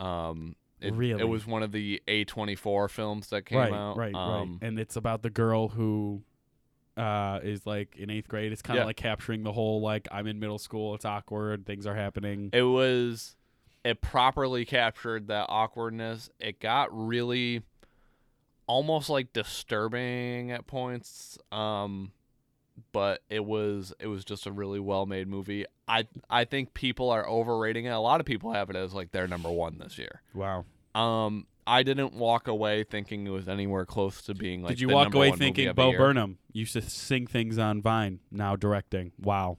[0.01, 1.21] Um, it, Really?
[1.21, 3.97] it was one of the A twenty four films that came right, out.
[3.97, 4.67] right, um, right.
[4.67, 6.23] And it's about the girl who
[6.97, 8.51] uh, is like in eighth grade.
[8.51, 8.87] It's kind of Yeah.
[8.87, 10.95] like capturing the whole like I'm in middle school.
[10.95, 11.65] It's awkward.
[11.65, 12.49] Things are happening.
[12.51, 13.35] It was
[13.85, 16.29] it properly captured that awkwardness.
[16.39, 17.61] It got really
[18.67, 21.37] almost like disturbing at points.
[21.51, 22.11] Um
[22.91, 25.65] but it was it was just a really well made movie.
[25.87, 27.89] I I think people are overrating it.
[27.89, 30.21] A lot of people have it as like their number one this year.
[30.33, 30.65] wow.
[30.95, 34.89] Um I didn't walk away thinking it was anywhere close to being like Did you
[34.89, 35.91] walk away thinking Bo.
[35.95, 39.11] Burnham used to sing things on Vine, now directing?
[39.19, 39.57] Wow.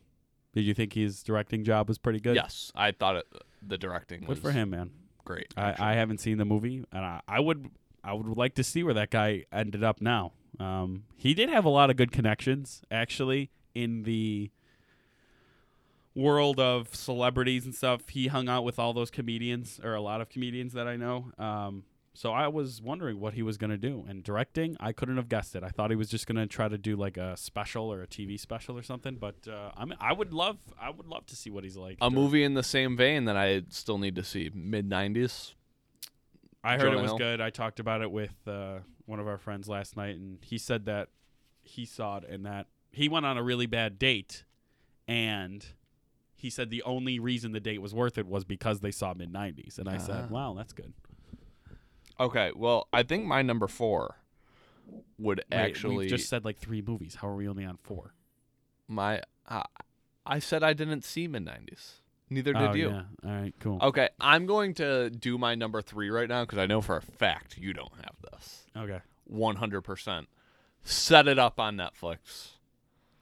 [0.52, 2.34] Did you think his directing job was pretty good?
[2.34, 3.26] Yes, I thought it
[3.66, 4.90] the directing Good was for him, man.
[5.24, 5.54] great.
[5.56, 5.74] I.
[5.78, 7.70] I haven't seen the movie, and I, I would
[8.04, 10.32] I would like to see where that guy ended up now.
[10.62, 14.50] Um, he did have a lot of good connections, actually, in the
[16.14, 18.08] world of celebrities and stuff.
[18.10, 21.32] He hung out with all those comedians, or a lot of comedians that I know.
[21.38, 24.04] Um, so I was wondering what he was going to do.
[24.06, 25.62] And directing, I couldn't have guessed it.
[25.64, 28.06] I thought he was just going to try to do like a special or a
[28.06, 29.14] TV special or something.
[29.16, 31.94] But uh, I I would love, I would love to see what he's like.
[31.94, 34.50] a direct- movie in the same vein that I still need to see.
[34.54, 35.54] Mid nineties.
[36.64, 37.18] I heard Jonah it was Hill.
[37.18, 37.40] good.
[37.40, 40.84] I talked about it with uh, one of our friends last night, and he said
[40.86, 41.08] that
[41.62, 44.44] he saw it and that he went on a really bad date,
[45.08, 45.64] and
[46.34, 49.32] he said the only reason the date was worth it was because they saw mid
[49.32, 49.78] '90s.
[49.78, 49.98] And I Ah.
[49.98, 50.92] said, "Wow, that's good."
[52.20, 54.16] Okay, well, I think my number four
[55.18, 57.16] would Wait, actually we just said like three movies.
[57.16, 58.14] How are we only on four?
[58.86, 59.22] my.
[59.48, 59.62] Uh,
[60.24, 62.01] I said I didn't see mid nineties.
[62.32, 62.88] Neither did oh, you.
[62.90, 63.02] Yeah.
[63.24, 63.54] All right.
[63.60, 63.78] Cool.
[63.82, 67.02] Okay, I'm going to do my number three right now because I know for a
[67.02, 68.64] fact you don't have this.
[68.76, 69.00] Okay.
[69.24, 70.28] One hundred percent.
[70.84, 72.52] Set it up on Netflix.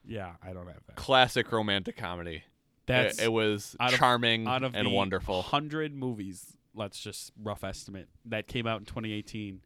[0.07, 0.97] Yeah, I don't have that.
[0.97, 2.45] Classic romantic comedy.
[2.87, 5.43] That's it, it was out of- charming out of and wonderful.
[5.43, 6.57] hundred movies.
[6.75, 9.61] Let's just rough estimate that came out in 2018.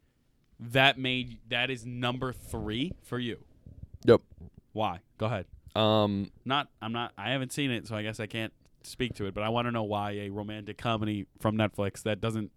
[0.59, 3.43] That made that is number three for you.
[4.05, 4.21] Yep.
[4.73, 4.99] Why?
[5.17, 5.45] Go ahead.
[5.75, 6.69] Um, Not.
[6.81, 7.11] I'm not.
[7.17, 8.53] I haven't seen it, so I guess I can't
[8.85, 9.33] speak to it.
[9.33, 12.51] But I want to know why a romantic comedy from Netflix that doesn't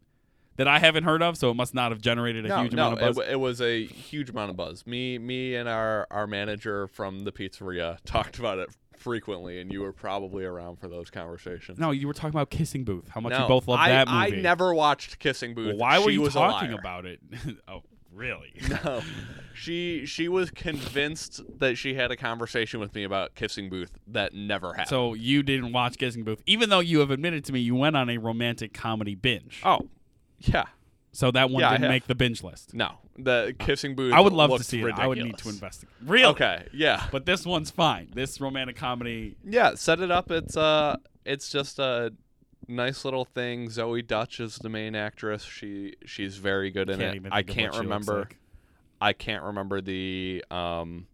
[0.56, 2.88] that I haven't heard of, so it must not have generated a no, huge no,
[2.88, 3.16] amount of it, buzz.
[3.16, 4.86] wa- it was a huge amount of buzz.
[4.86, 9.80] Me, me, and our our manager from the pizzeria talked about it frequently, and you
[9.80, 11.78] were probably around for those conversations.
[11.78, 13.08] no, you were talking about Kissing Booth.
[13.08, 15.76] How much No, you both love that I never watched Kissing Booth.
[15.76, 17.20] Why were She you talking about it?
[17.68, 17.82] oh,
[18.18, 18.52] really?
[18.84, 19.00] No,
[19.54, 24.34] she she was convinced that she had a conversation with me about Kissing Booth that
[24.34, 24.88] never happened.
[24.88, 27.96] So you didn't watch Kissing Booth, even though you have admitted to me you went
[27.96, 29.60] on a romantic comedy binge.
[29.64, 29.88] oh,
[30.40, 30.66] yeah,
[31.12, 31.90] So that one Yeah, I didn't have.
[31.90, 32.74] make the binge list.
[32.74, 34.12] no, the Kissing Booth.
[34.12, 34.94] I would love to looked see it.
[34.98, 35.94] I would need to investigate.
[36.04, 36.26] Really?
[36.26, 38.10] Okay, yeah, But this one's fine.
[38.14, 39.36] This romantic comedy.
[39.44, 39.74] yeah.
[39.74, 40.30] Set it up.
[40.30, 42.12] It's uh, it's just a
[42.68, 43.68] nice little thing.
[43.68, 45.42] Zoey Deutch is the main actress.
[45.42, 47.32] She she's very good in can't it.
[47.32, 48.18] I can't what she looks remember.
[48.20, 48.36] like.
[49.00, 51.06] I can't remember the um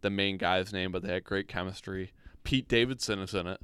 [0.00, 2.12] the main guy's name, but they had great chemistry.
[2.44, 3.60] Pete Davidson is in it.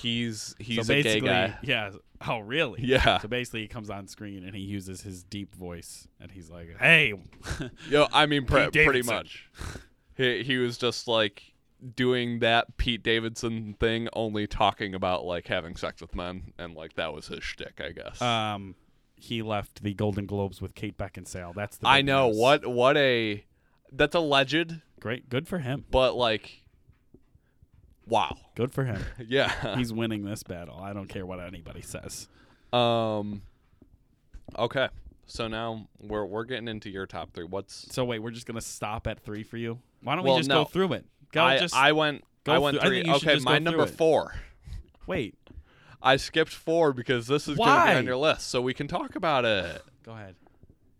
[0.00, 1.56] He's he's so a gay guy.
[1.62, 1.90] Yeah.
[2.26, 2.80] Oh, really?
[2.82, 3.18] Yeah.
[3.18, 6.76] So basically, he comes on screen and he uses his deep voice, and he's like,
[6.78, 7.12] "Hey,
[7.90, 9.50] Yo, I mean, pre- pretty much.
[10.16, 11.42] He he was just like
[11.94, 16.94] doing that Pete Davidson thing, only talking about like having sex with men, and like
[16.94, 18.20] that was his shtick, I guess.
[18.22, 18.74] um,
[19.16, 21.54] he left the Golden Globes with Kate Beckinsale.
[21.54, 22.38] That's the I know news.
[22.38, 23.44] what what a
[23.92, 25.84] that's alleged, Great, good for him.
[25.90, 26.64] but like,
[28.06, 29.02] wow, Good for him.
[29.26, 29.76] yeah.
[29.76, 30.78] He's winning this battle.
[30.80, 32.28] I don't care what anybody says.
[32.72, 33.42] um,
[34.58, 34.88] okay,
[35.26, 37.44] so now we're we're getting into your top three.
[37.44, 39.78] What's So wait, we're just gonna stop at three for you.
[40.02, 40.62] Why don't Well, we just no.
[40.62, 41.04] go through it?
[41.32, 42.96] Go I just I went go I went through- I three.
[43.02, 43.90] think you should okay, just go my through number it.
[43.90, 44.34] four.
[45.06, 45.34] wait.
[46.02, 47.92] I skipped four because this is going to Why?
[47.94, 49.82] be on your list, so we can talk about it.
[50.04, 50.36] Go ahead.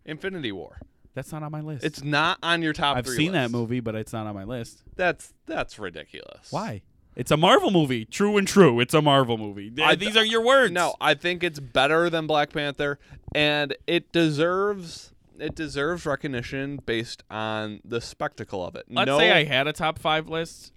[0.05, 0.79] Infinity War.
[1.13, 1.83] That's not on my list.
[1.85, 3.15] It's not on your top I've three.
[3.15, 3.53] seen that list.
[3.53, 4.83] movie, but it's not on my list.
[4.95, 6.51] That's that's ridiculous.
[6.51, 6.81] Why?
[7.15, 8.05] It's a Marvel movie.
[8.05, 8.79] True and true.
[8.79, 9.69] It's a Marvel movie.
[9.71, 10.71] Th- I- These are your words.
[10.73, 12.99] No, I think it's better than Black Panther,
[13.33, 18.85] and it deserves it deserves recognition based on the spectacle of it.
[18.89, 20.73] Let's no, say I had a top five list.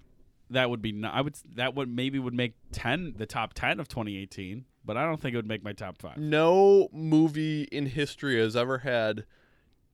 [0.51, 0.93] That would be.
[0.93, 1.37] No, I would.
[1.55, 4.65] That would maybe would make ten the top ten of 2018.
[4.85, 6.17] But I don't think it would make my top five.
[6.17, 9.27] no movie in history has ever had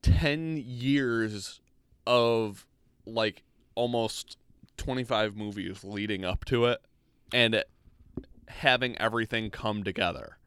[0.01, 1.59] 10 years
[2.05, 2.65] of
[3.05, 3.43] like
[3.75, 4.37] almost
[4.77, 6.79] 25 movies leading up to it
[7.33, 7.69] and it
[8.47, 10.37] having everything come together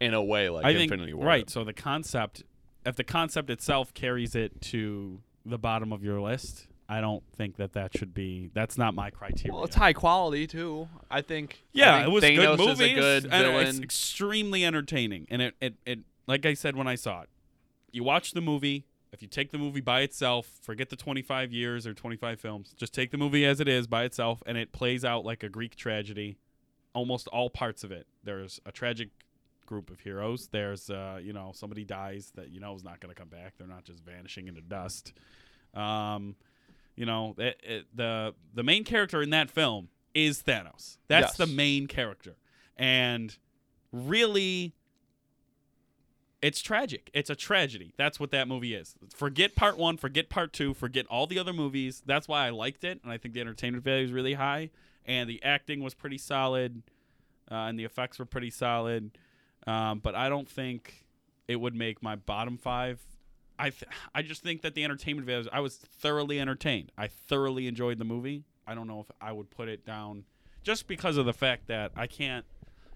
[0.00, 1.26] in a way like I think Infinity War.
[1.26, 1.48] right.
[1.48, 2.42] So the concept,
[2.86, 7.56] if the concept itself carries it to the bottom of your list, I don't think
[7.56, 8.50] that that should be.
[8.54, 9.54] That's not my criteria.
[9.54, 10.88] Well, it's high quality too.
[11.10, 11.58] I think.
[11.62, 12.80] I Yeah, think it was Thanos good movies.
[12.80, 13.66] A good and villain.
[13.66, 17.28] It's extremely entertaining, and it, it, it, like I said when I saw it,
[17.92, 18.86] you watch the movie.
[19.10, 22.74] If you take the movie by itself, forget the 25 years or 25 films.
[22.76, 25.48] Just take the movie as it is by itself, and it plays out like a
[25.48, 26.36] Greek tragedy.
[26.94, 28.06] Almost all parts of it.
[28.24, 29.08] There's a tragic
[29.68, 30.48] group of heroes.
[30.50, 33.54] There's, uh, you know, somebody dies that you know is not going to come back.
[33.58, 35.12] They're not just vanishing into dust.
[35.74, 36.34] Um,
[36.96, 40.96] you know, it, it, the the main character in that film is Thanos.
[41.06, 41.36] That's Yes.
[41.36, 42.36] the main character,
[42.76, 43.36] and
[43.92, 44.74] really,
[46.40, 47.10] it's tragic.
[47.12, 47.92] It's a tragedy.
[47.96, 48.94] That's what that movie is.
[49.14, 49.96] Forget part one.
[49.96, 50.72] Forget part two.
[50.74, 52.02] Forget all the other movies.
[52.06, 54.70] That's why I liked it, and I think the entertainment value is really high,
[55.04, 56.82] and the acting was pretty solid,
[57.50, 59.18] uh, and the effects were pretty solid.
[59.66, 61.04] Um, but I don't think
[61.46, 63.00] it would make my bottom five.
[63.58, 65.48] I th- I just think that the entertainment value.
[65.52, 66.92] I was thoroughly entertained.
[66.96, 68.44] I thoroughly enjoyed the movie.
[68.66, 70.24] I don't know if I would put it down
[70.62, 72.44] just because of the fact that I can't.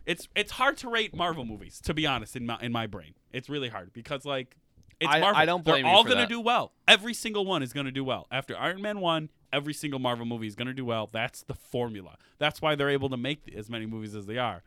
[0.06, 3.14] It's it's hard to rate Marvel movies to be honest in my in my brain.
[3.32, 4.56] It's really hard because like
[5.00, 5.40] it's I- Marvel.
[5.42, 6.72] I don't blame They're all gonna do well.
[6.86, 8.26] Every single one is gonna do well.
[8.30, 11.08] After Iron Man one, every single Marvel movie is gonna do well.
[11.10, 12.16] That's the formula.
[12.38, 14.62] That's why they're able to make as many movies as they are.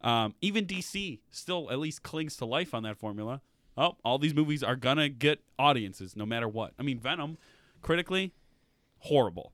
[0.00, 3.40] Um, even DC still at least clings to life on that formula.
[3.76, 6.72] Oh, all these movies are gonna get audiences no matter what.
[6.78, 7.38] I mean, Venom,
[7.82, 8.32] critically,
[8.98, 9.52] horrible,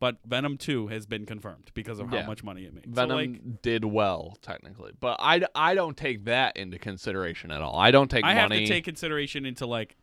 [0.00, 2.26] but Venom Two has been confirmed because of how Yeah.
[2.26, 2.86] much money it made.
[2.86, 7.60] So, Venom like, did well technically, but I, I don't take that into consideration at
[7.60, 7.78] all.
[7.78, 9.96] I don't take I have to take consideration into like,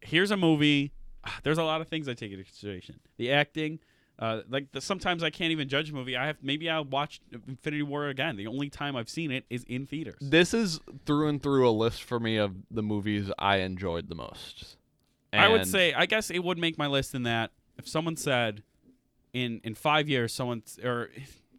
[0.00, 0.92] here's a movie.
[1.42, 3.00] There's a lot of things I take into consideration.
[3.16, 3.80] The acting,
[4.18, 6.16] uh, like the, sometimes I can't even judge a movie.
[6.16, 8.36] I have maybe I'll watch Infinity War again.
[8.36, 10.18] The only time I've seen it is in theaters.
[10.20, 14.14] this is through and through a list for me of the movies I enjoyed the
[14.14, 14.76] most.
[15.32, 18.62] I would say, I guess it would make my list in that if someone said
[19.34, 21.10] in in five years, someone or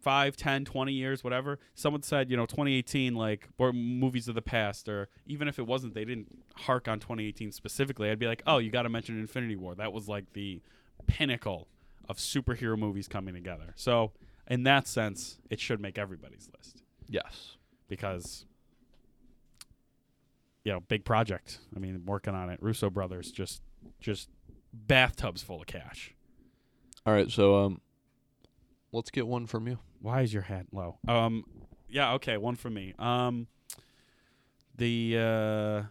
[0.02, 4.42] five, ten, twenty years, whatever, someone said, you know, 2018, like, or movies of the
[4.42, 8.42] past, or even if it wasn't, they didn't hark on 2018 specifically, I'd be like,
[8.46, 9.74] oh, you got to mention Infinity War.
[9.74, 10.60] That was like the
[11.06, 11.68] pinnacle
[12.08, 13.74] of superhero movies coming together.
[13.76, 14.12] So,
[14.46, 17.56] in that sense, it should make everybody's list yes.
[17.88, 18.46] because
[20.64, 21.60] you know, big project.
[21.74, 22.62] I mean, working on it.
[22.62, 23.62] Russo brothers just
[24.00, 24.28] just
[24.72, 26.14] bathtubs full of cash.
[27.06, 27.80] All right, so um,
[28.92, 29.78] let's get one from you.
[30.00, 30.98] Why is your hat low?
[31.08, 31.44] Um,
[31.88, 32.94] yeah, okay, one for me.
[32.98, 33.46] Um,
[34.76, 35.82] the uh,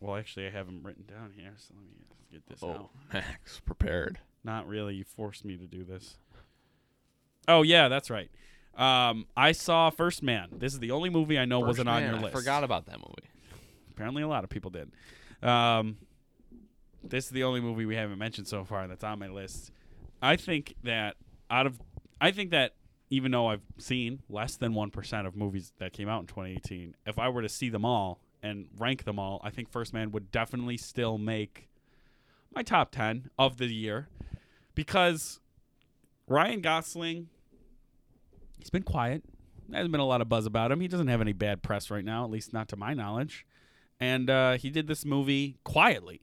[0.00, 1.90] well, actually, I have them written down here, so let me
[2.32, 2.76] get this out.
[2.80, 4.20] Oh, Max, prepared.
[4.44, 4.94] Not really.
[4.94, 6.18] You forced me to do this.
[7.48, 8.30] Oh yeah, that's right.
[8.76, 10.48] Um, I saw First Man.
[10.52, 12.34] This is the only movie I know First wasn't on Man, your I list.
[12.34, 13.30] forgot about that movie.
[13.90, 14.90] Apparently, a lot of people did.
[15.42, 15.96] Um,
[17.02, 19.70] this is the only movie we haven't mentioned so far that's on my list.
[20.20, 21.16] I think that
[21.50, 21.80] out of,
[22.20, 22.74] I think that
[23.10, 26.96] even though I've seen less than one percent of movies that came out in 2018,
[27.06, 30.10] if I were to see them all and rank them all, I think First Man
[30.12, 31.68] would definitely still make
[32.54, 34.08] my top 10 of the year
[34.74, 35.40] because
[36.26, 37.28] Ryan Gosling
[38.58, 39.22] he's been quiet.
[39.68, 40.80] There hasn't been a lot of buzz about him.
[40.80, 43.46] He doesn't have any bad press right now, at least not to my knowledge.
[44.00, 46.22] And uh, he did this movie quietly.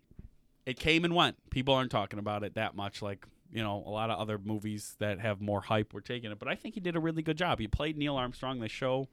[0.66, 1.38] It came and went.
[1.50, 4.96] People aren't talking about it that much like, you know, a lot of other movies
[5.00, 7.38] that have more hype were taking it, but I think he did a really good
[7.38, 7.60] job.
[7.60, 8.60] He played Neil Armstrong.
[8.60, 9.08] They show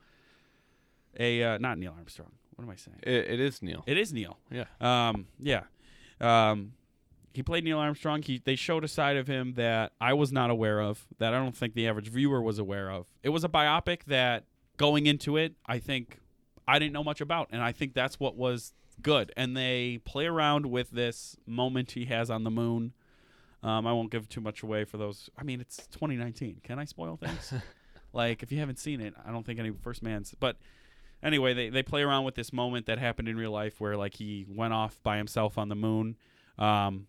[1.18, 2.33] a uh, not Neil Armstrong.
[2.57, 2.98] What am I saying?
[3.03, 3.83] It, it is Neil.
[3.87, 4.38] It is Neil.
[4.51, 4.64] Yeah.
[4.81, 5.62] Um, yeah.
[6.20, 6.72] Um,
[7.38, 8.20] he played Neil Armstrong.
[8.20, 11.38] He they showed a side of him that I was not aware of, that I
[11.38, 13.07] don't think the average viewer was aware of.
[13.22, 14.46] It was a biopic that
[14.77, 16.18] going into it, I think
[16.66, 19.31] I didn't know much about, and I think that's what was good.
[19.37, 22.92] And they play around with this moment he has on the moon.
[23.62, 25.31] Um, I won't give too much away for those.
[25.38, 26.62] I mean, it's 2019.
[26.64, 27.55] Can I spoil things?
[28.12, 30.35] like, if you haven't seen it, I don't think any first man's.
[30.40, 30.57] But
[31.22, 34.14] anyway, they, they play around with this moment that happened in real life where like
[34.14, 36.16] he went off by himself on the moon,
[36.59, 37.07] um,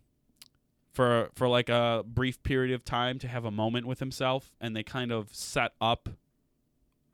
[0.92, 4.74] for for like a brief period of time to have a moment with himself, and
[4.74, 6.08] they kind of set up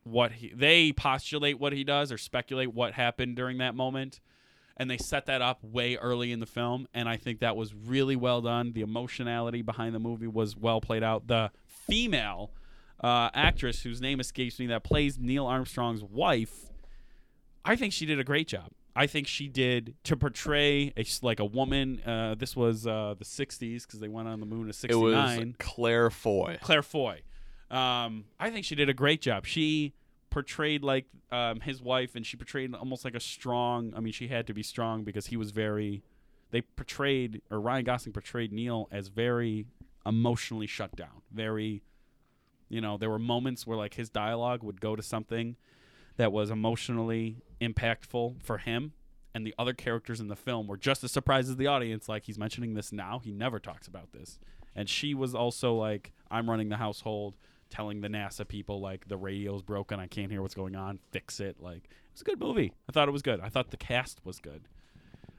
[0.07, 4.21] what he they postulate what he does or speculate what happened during that moment
[4.77, 7.75] and they set that up way early in the film and i think that was
[7.75, 8.73] really well done.
[8.73, 11.27] The emotionality behind the movie was well played out.
[11.27, 12.53] The female
[13.03, 16.71] uh, actress whose name escapes me that plays neil armstrong's wife
[17.65, 21.39] i think she did a great job i think she did to portray a, like
[21.39, 24.73] a woman uh, this was uh, the 60s because they went on the moon in
[24.73, 25.13] '69.
[25.13, 26.59] It 69 was Claire Foy.
[26.61, 27.23] Claire Foy.
[27.71, 29.47] Um, I think she did a great job.
[29.47, 29.95] She
[30.31, 33.93] portrayed like um, his wife, and she portrayed almost like a strong.
[33.97, 36.03] I mean, she had to be strong because he was very.
[36.51, 39.67] They portrayed, or Ryan Gosling portrayed Neil as very
[40.05, 41.23] emotionally shut down.
[41.33, 41.83] Very,
[42.69, 45.57] you know, there were moments where like his dialogue would go to something
[46.17, 48.93] that was emotionally impactful for him.
[49.35, 52.09] And the other characters in the film were just as surprised as the audience.
[52.09, 53.19] Like he's mentioning this now.
[53.19, 54.39] He never talks about this
[54.77, 57.35] and she was also like i'm running the household
[57.71, 61.41] telling the nasa people like the radio's broken i can't hear what's going on fix
[61.41, 64.21] it like it's a good movie i thought it was good i thought the cast
[64.25, 64.69] was good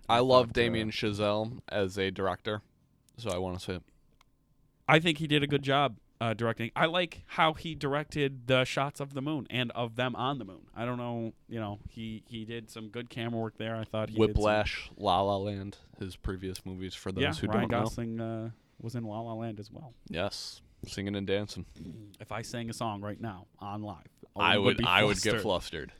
[0.09, 2.61] I love uh, Damien Chazelle as a director,
[3.17, 3.83] so I want to say it.
[4.87, 8.63] i think he did a good job uh, directing i like how he directed the
[8.63, 11.79] shots of the moon and of them on the moon i don't know you know
[11.89, 15.77] he he did some good camera work there i thought he Whiplash, La La Land,
[15.99, 16.95] his previous movies.
[16.95, 18.49] For those yeah who ryan don't know, gosling uh,
[18.81, 21.65] was in la la land as well yes, singing and dancing.
[22.19, 24.07] if i sang a song right now on live
[24.39, 25.91] I would, be I would get flustered.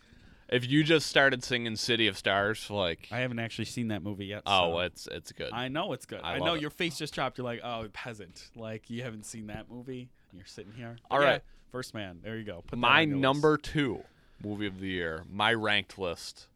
[0.49, 4.27] If you just started singing "City of Stars," like, i haven't actually seen that movie
[4.27, 5.51] yet oh, so- it's it's good.
[5.51, 6.21] I know it's good.
[6.23, 6.61] I I, know it.
[6.61, 7.37] your face just dropped.
[7.37, 8.49] You're like, oh, peasant.
[8.55, 10.09] Like you haven't seen that movie.
[10.33, 10.97] You're sitting here.
[11.11, 11.41] All All right.
[11.71, 12.19] First Man.
[12.23, 12.63] There you go.
[12.65, 13.21] Put my your list.
[13.21, 14.03] number two
[14.43, 16.47] movie of the year, my ranked list,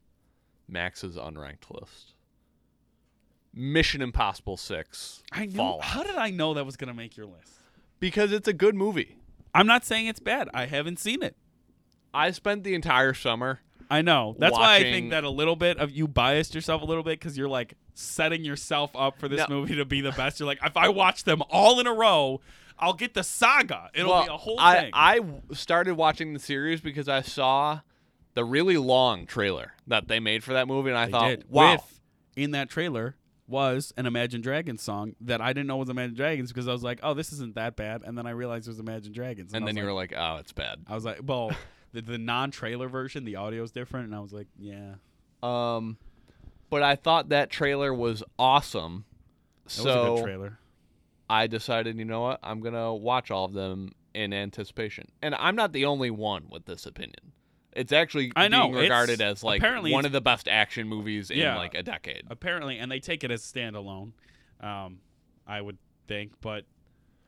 [0.67, 2.13] Max's unranked list.
[3.53, 5.21] Mission Impossible Six.
[5.31, 5.57] I knew.
[5.57, 5.83] Fallout.
[5.83, 7.51] How did I know that was gonna make your list?
[7.99, 9.17] Because it's a good movie.
[9.53, 10.49] I'm not saying it's bad.
[10.53, 11.35] I haven't seen it.
[12.13, 13.59] I spent the entire summer.
[13.91, 14.35] I know.
[14.39, 17.03] That's why I Watching- think that a little bit of you biased yourself a little
[17.03, 19.55] bit because you're like setting yourself up for this No.
[19.59, 20.39] movie to be the best.
[20.39, 22.39] You're like, if I watch them all in a row,
[22.79, 23.89] I'll get the saga.
[23.93, 24.91] It'll well, be a whole I, thing.
[24.93, 27.81] I w- started watching the series because I saw
[28.33, 31.45] the really long trailer that they made for that movie, and I They thought, did.
[31.49, 31.99] wow, With,
[32.37, 36.49] in that trailer was an Imagine Dragons song that I didn't know was Imagine Dragons
[36.53, 38.03] because I was like, oh, this isn't that bad.
[38.05, 39.53] And then I realized it was Imagine Dragons.
[39.53, 40.79] and I then was you were like, oh, it's bad.
[40.87, 41.51] I was like, well,
[41.93, 44.07] the, the non trailer version, the audio is different.
[44.07, 44.95] And I was like, yeah.
[45.43, 45.97] Um,
[46.69, 49.05] but I thought that trailer was awesome.
[49.65, 50.59] That so was a good trailer.
[51.29, 52.39] I decided, you know what?
[52.43, 55.07] I'm going to watch all of them in anticipation.
[55.21, 57.31] And I'm not the only one with this opinion.
[57.73, 61.31] It's actually I know, being regarded as like apparently one of the best action movies
[61.31, 61.57] in Yeah.
[61.57, 62.23] like a decade.
[62.29, 64.11] Apparently, and they take it as standalone,
[64.59, 64.99] um,
[65.47, 66.33] I would think.
[66.41, 66.65] But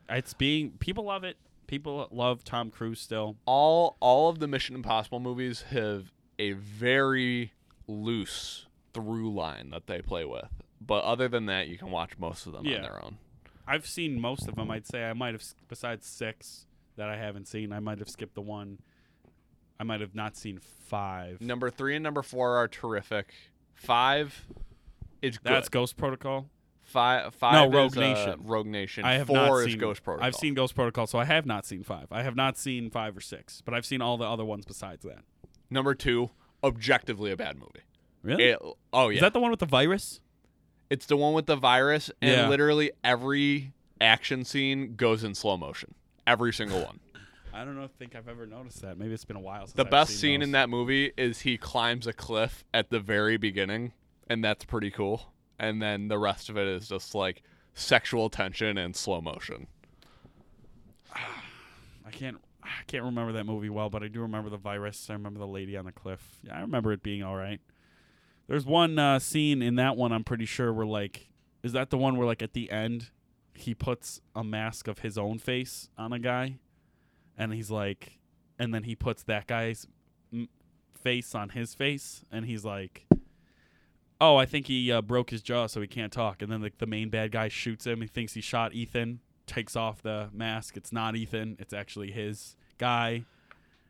[0.09, 1.37] it's being, people love it.
[1.73, 3.35] People love Tom Cruise still.
[3.47, 7.51] All all of the Mission Impossible movies have a very
[7.87, 10.49] loose through line that they play with.
[10.79, 12.75] But other than that, you can watch most of them Yeah.
[12.75, 13.17] on their own.
[13.65, 14.69] I've seen most of them.
[14.69, 18.35] I'd say I might have, besides six that I haven't seen, I might have skipped
[18.35, 18.77] the one.
[19.79, 21.41] I might have not seen five.
[21.41, 23.33] Number three and number four are terrific.
[23.73, 24.45] Five
[25.23, 25.51] is good.
[25.51, 26.49] That's Ghost Protocol.
[26.83, 27.33] Five.
[27.35, 28.39] Five Rogue is, uh, Nation.
[28.43, 29.03] Rogue Nation.
[29.05, 30.27] I have four not is seen Ghost Protocol.
[30.27, 32.07] I've seen Ghost Protocol, so I have not seen five.
[32.11, 35.03] I have not seen five or six, but I've seen all the other ones besides
[35.05, 35.23] that.
[35.69, 36.29] number two.
[36.63, 37.81] Objectively a bad movie.
[38.21, 38.43] Really?
[38.51, 38.59] It-
[38.93, 40.21] oh yeah, Is that the one with the virus?
[40.89, 42.47] it's the one with the virus, and Yeah.
[42.47, 45.95] literally every action scene goes in slow motion.
[46.27, 46.99] Every single one.
[47.53, 47.87] I don't know.
[47.99, 48.97] think I've ever noticed that.
[48.97, 51.57] Maybe it's been a while since The I've best scene in that movie is he
[51.57, 53.91] climbs a cliff at the very beginning,
[54.29, 55.32] and that's pretty cool.
[55.59, 57.43] And then the rest of it is just like
[57.73, 59.67] sexual tension and slow motion.
[61.15, 65.09] I can't I can't remember that movie well, but I do remember the virus.
[65.09, 66.39] I remember the lady on the cliff.
[66.43, 67.59] Yeah, I remember it being all right.
[68.47, 71.29] There's one uh, scene in that one I'm pretty sure where like
[71.63, 73.09] is that the one where like at the end
[73.55, 76.57] he puts a mask of his own face on a guy
[77.37, 78.19] and he's like
[78.59, 79.87] and then he puts that guy's
[80.99, 83.05] face on his face and he's like
[84.21, 86.77] oh i think he uh, broke his jaw so he can't talk and then like
[86.77, 90.77] the main bad guy shoots him he thinks he shot ethan takes off the mask
[90.77, 93.23] it's not ethan it's actually his guy is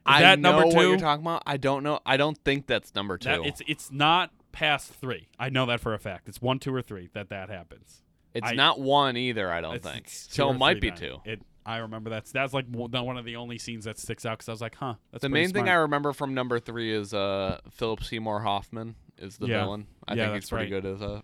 [0.06, 1.44] I that know number what two you're talking about.
[1.46, 2.00] I don't know.
[2.06, 3.30] I don't think that's number two.
[3.30, 6.74] That- it's it's not past three i know that for a fact it's one two
[6.76, 8.02] or three that that happens
[8.34, 9.50] It's I- not one either.
[9.52, 10.06] I don't It's- think.
[10.08, 10.98] it's two So or it might three be then.
[10.98, 11.18] two.
[11.26, 11.42] It.
[11.66, 14.50] I remember that's that's like one one of the only scenes that sticks out because
[14.50, 14.96] I was like, huh.
[15.12, 19.38] That's The main thing I remember from number three is uh, Philip Seymour Hoffman is
[19.38, 19.64] the Yeah.
[19.64, 19.88] villain.
[20.08, 20.82] I Yeah, think he's pretty right.
[20.82, 21.24] good as a.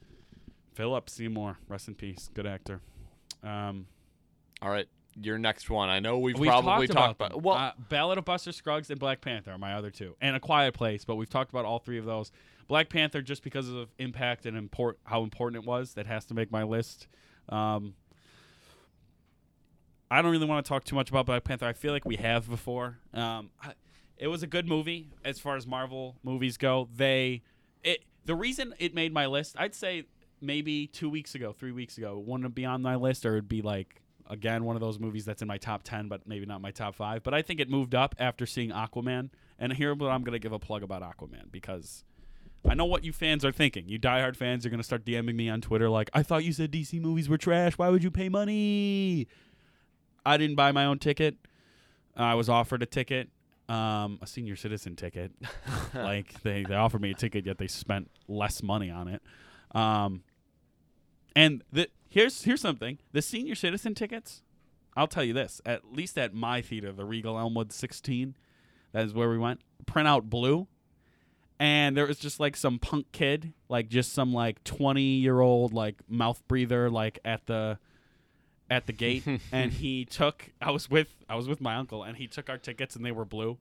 [0.76, 2.82] Philip Seymour, rest in peace, good actor.
[3.44, 3.88] Um,
[4.62, 4.88] All right,
[5.22, 5.90] your next one.
[5.90, 7.42] I know we've, we've probably talked, talked about, them.
[7.44, 10.40] Well, uh, Ballad of Buster Scruggs and Black Panther are my other two, and A
[10.40, 11.04] Quiet Place.
[11.04, 12.32] But we've talked about all three of those.
[12.68, 16.34] Black Panther, just because of impact and import, how important it was, that has to
[16.34, 17.08] make my list.
[17.50, 17.96] Um,
[20.12, 21.68] I don't really want to talk too much about Black Panther.
[21.68, 22.98] I feel like we have before.
[23.14, 23.52] Um,
[24.18, 26.90] it was a good movie as far as Marvel movies go.
[26.96, 27.44] They,
[27.84, 30.06] it, the reason it made my list, I'd say
[30.42, 33.50] maybe two weeks ago, three weeks ago, it wouldn't be on my list, or it'd
[33.50, 36.62] be like again one of those movies that's in my top ten, but maybe not
[36.62, 37.24] my top five.
[37.24, 39.30] But I think it moved up after seeing Aquaman.
[39.58, 42.04] And here, I'm gonna give a plug about Aquaman because
[42.68, 43.90] I know what you fans are thinking.
[43.90, 46.72] You diehard fans are gonna start DMing me on Twitter like, "I thought you said
[46.72, 47.78] DC movies were trash.
[47.78, 49.28] Why would you pay money?"
[50.26, 51.38] I didn't buy my own ticket.
[52.16, 53.30] I was offered a ticket,
[53.68, 55.32] um, a senior citizen ticket.
[55.94, 59.22] like they, they offered me a ticket, yet they spent less money on it.
[59.74, 60.24] Um,
[61.36, 64.42] and the, here's here's something: the senior citizen tickets.
[64.98, 68.36] I'll tell you this: at least at my theater, the Regal Elmwood 16,
[68.92, 69.62] that is where we went.
[69.86, 70.68] Print out blue,
[71.60, 75.74] and there was just like some punk kid, like just some like 20 year old
[75.74, 77.78] like mouth breather, like at the
[78.70, 80.52] at the gate, and he took.
[80.62, 83.12] I was with I was with my uncle, and he took our tickets, and they
[83.12, 83.58] were blue,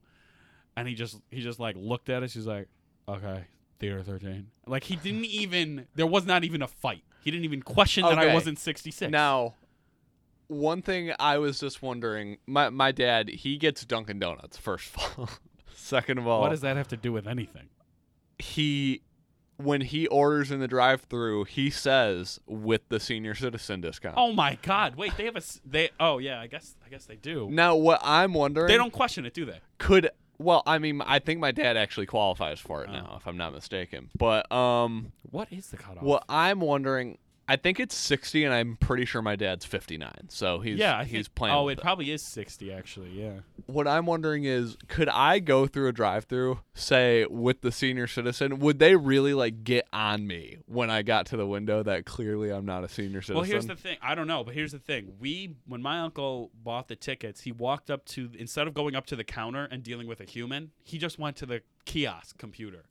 [0.75, 2.33] and he just he just like looked at us.
[2.33, 2.67] He's like,
[3.07, 3.45] okay,
[3.79, 4.47] theater 13.
[4.67, 5.87] Like he didn't even.
[5.95, 7.03] There was not even a fight.
[7.23, 9.11] He didn't even question that I wasn't 66.
[9.11, 9.55] now,
[10.47, 12.37] one thing I was just wondering.
[12.47, 15.29] My my dad he gets Dunkin' Donuts first of all.
[15.75, 17.69] Second of all, What does that have to do with anything?
[18.37, 19.01] he
[19.61, 24.15] when he orders in the drive-through, he says with the senior citizen discount.
[24.17, 24.95] Oh my God!
[24.95, 25.89] Wait, they have a they.
[25.99, 27.49] Oh yeah, I guess I guess they do.
[27.51, 29.59] Now, what I'm wondering, They don't question it, do they?
[29.77, 30.09] could
[30.41, 32.93] well, I mean, I think my dad actually qualifies for it Oh.
[32.93, 34.09] now, if I'm not mistaken.
[34.17, 36.01] But um, What is the cutoff?
[36.01, 37.17] what I'm wondering,
[37.49, 41.25] I think it's 60, and I'm pretty sure my dad's 59, so he's yeah, he's
[41.25, 41.55] think, playing.
[41.55, 43.09] Oh, with it probably is 60 actually.
[43.09, 43.39] Yeah.
[43.65, 48.59] What I'm wondering is, could I go through a drive-through, say with the senior citizen?
[48.59, 52.51] Would they really like get on me when I got to the window that clearly
[52.51, 53.37] I'm not a senior citizen?
[53.37, 53.97] Well, here's the thing.
[53.99, 55.13] I don't know, but here's the thing.
[55.19, 59.07] We, when my uncle bought the tickets, he walked up to instead of going up
[59.07, 62.85] to the counter and dealing with a human, he just went to the kiosk computer,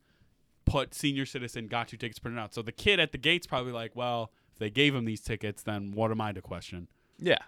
[0.65, 2.55] put senior citizen, got two tickets printed out.
[2.55, 5.93] So the kid at the gate's probably like, well, they gave him these tickets, then
[5.93, 6.89] what am I to question?
[7.19, 7.39] yeah.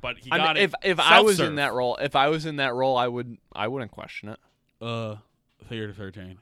[0.00, 0.66] But he I got mean, it.
[0.66, 3.36] if if I was in that role, if I was in that role, I would
[3.52, 4.38] I wouldn't question it.
[4.80, 5.16] Uh,
[5.68, 6.38] Theater 13.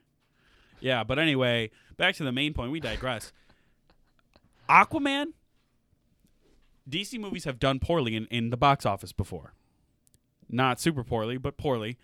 [0.80, 2.70] Yeah, but anyway, back to the main point.
[2.70, 3.32] We digress.
[4.68, 5.28] Aquaman,
[6.88, 9.54] DC movies have done poorly in, in the box office before.
[10.50, 11.96] Not super poorly, but poorly.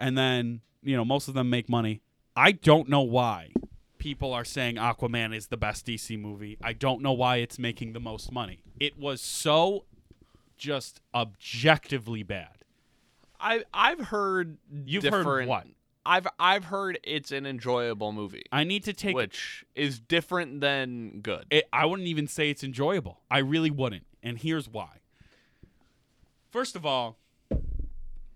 [0.00, 2.02] And then, you know, most of them make money.
[2.34, 3.50] I don't know why
[4.06, 6.56] people are saying Aquaman is the best DC movie.
[6.62, 8.60] I don't know why it's making the most money.
[8.78, 9.84] It was so
[10.56, 12.58] just objectively bad.
[13.40, 15.66] I I've heard You've heard what?
[16.04, 21.18] I've I've heard it's an enjoyable movie, I need to take which is different than
[21.20, 21.46] good.
[21.50, 23.22] it, I wouldn't even say it's enjoyable.
[23.28, 24.06] I really wouldn't.
[24.22, 25.00] And here's why.
[26.52, 27.16] First of all,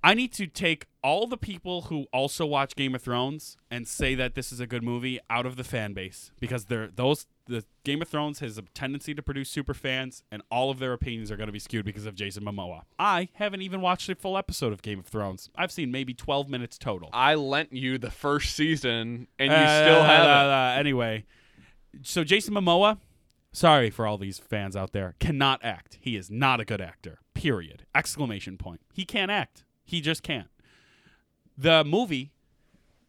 [0.03, 4.15] I need to take all the people who also watch Game of Thrones and say
[4.15, 7.65] that this is a good movie out of the fan base because they're those the
[7.85, 11.31] Game of Thrones has a tendency to produce super fans and all of their opinions
[11.31, 12.83] are going to be skewed because of Jason Momoa.
[12.99, 15.51] I haven't even watched a full episode of Game of Thrones.
[15.57, 17.11] I've seen maybe 12 minutes total.
[17.13, 20.77] I lent you the first season, and you Uh, still have uh, it.
[20.77, 21.25] uh, anyway,
[22.03, 22.99] so Jason Momoa,
[23.53, 25.99] sorry for all these fans out there, cannot act.
[26.01, 27.19] He is not a good actor.
[27.35, 27.85] Period.
[27.95, 28.81] Exclamation point.
[28.93, 29.65] He can't act.
[29.91, 30.47] He just can't.
[31.59, 32.31] The movie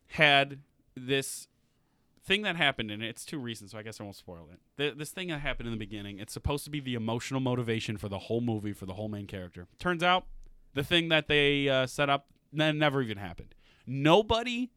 [0.08, 0.62] had
[0.96, 1.48] this
[2.26, 4.60] thing that happened and it's two reasons, so I guess I won't spoil it.
[4.78, 7.98] The, this thing that happened in the beginning, it's supposed to be the emotional motivation
[7.98, 9.68] for the whole movie for the whole main character.
[9.78, 10.26] Turns out,
[10.74, 12.26] the thing that they uh, set up
[12.60, 13.54] n- never even happened.
[13.86, 14.72] Nobody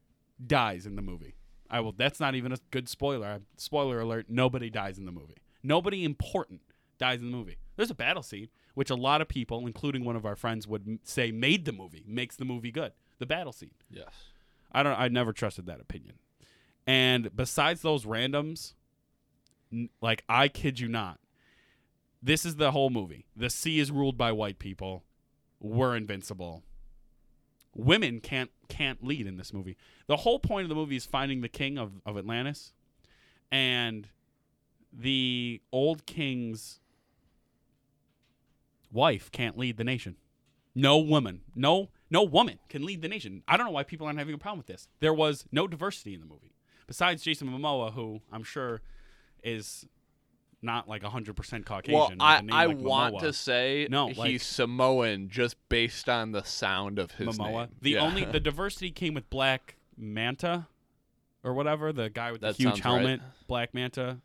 [0.45, 1.33] dies in the movie.
[1.71, 1.91] I will.
[1.91, 3.39] That's not even a good spoiler.
[3.57, 5.37] Spoiler alert: nobody dies in the movie.
[5.63, 6.61] Nobody important
[6.99, 7.57] dies in the movie.
[7.77, 10.83] There's a battle scene, which a lot of people, including one of our friends, would
[10.87, 12.91] m- say made the movie, makes the movie good.
[13.17, 13.71] The battle scene.
[13.89, 14.13] Yes.
[14.71, 14.99] I don't.
[14.99, 16.15] I never trusted that opinion.
[16.85, 18.73] And besides those randoms,
[19.71, 21.19] n- like I kid you not,
[22.21, 23.25] this is the whole movie.
[23.35, 25.03] The sea is ruled by white people.
[25.59, 26.63] We're invincible.
[27.73, 29.77] Women can't can't lead in this movie.
[30.07, 32.73] The whole point of the movie is finding the king of, of Atlantis,
[33.51, 34.09] and
[34.91, 36.79] the old king's
[38.95, 40.15] wife can't lead the nation.
[40.73, 43.43] No woman, no no woman can lead the nation.
[43.47, 44.87] I don't know why people aren't having a problem with this.
[44.99, 46.53] There was no diversity in the movie.
[46.87, 48.81] Besides Jason Momoa, who I'm sure
[49.43, 49.85] is
[50.61, 51.93] not like 100% Caucasian.
[51.93, 53.19] Well, I, I like want Momoa.
[53.21, 57.51] to say No, he's Samoan just based on the sound of his Momoa.
[57.61, 57.67] name.
[57.81, 58.01] The Yeah.
[58.01, 60.67] only the diversity came with Black Manta
[61.43, 62.91] or whatever, the guy with That the huge sounds right.
[62.95, 64.19] helmet, Black Manta.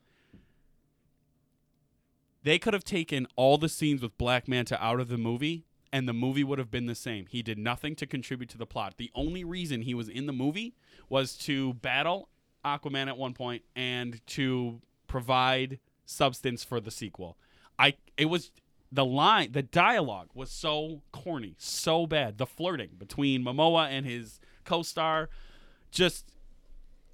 [2.43, 6.09] They could have taken all the scenes with Black Manta out of the movie and
[6.09, 7.27] the movie would have been the same.
[7.27, 8.95] He did nothing to contribute to the plot.
[8.97, 10.75] The only reason he was in the movie
[11.09, 12.29] was to battle
[12.65, 17.37] Aquaman at one point and to provide substance for the sequel.
[17.79, 18.51] I it was
[18.93, 22.39] the line, the dialogue was so corny, so bad.
[22.39, 25.31] The flirting between Momoa and his co-star
[25.91, 26.33] just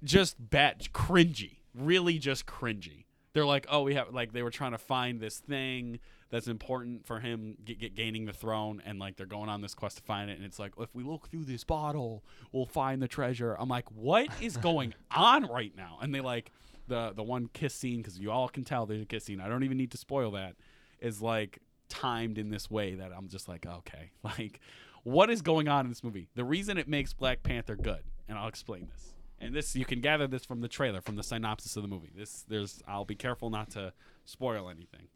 [0.03, 1.57] just bad cringy.
[1.73, 3.05] Really just cringy.
[3.37, 7.05] They're like, "Oh, we have like they were trying to find this thing that's important
[7.05, 10.03] for him get, get gaining the throne and like they're going on this quest to
[10.03, 13.55] find it and it's like if we look through this bottle we'll find the treasure.
[13.59, 15.99] I'm like what is going on right now?
[16.01, 16.51] And they like
[16.87, 19.49] the the one kiss scene because you all can tell there's a kiss scene i
[19.49, 20.55] don't even need to spoil that
[21.01, 21.59] is like
[21.89, 24.11] timed in this way that i'm just like okay.
[24.23, 24.59] Like
[25.03, 26.27] what is going on in this movie?
[26.35, 30.01] The reason it makes black panther good and i'll explain this and this you can
[30.01, 33.15] gather this from the trailer from the synopsis of the movie this there's i'll be
[33.15, 33.93] careful not to
[34.25, 35.07] spoil anything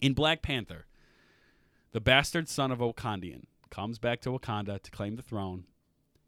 [0.00, 0.86] in Black Panther,
[1.92, 5.62] the bastard son of Wakandian comes back to Wakanda to claim the throne.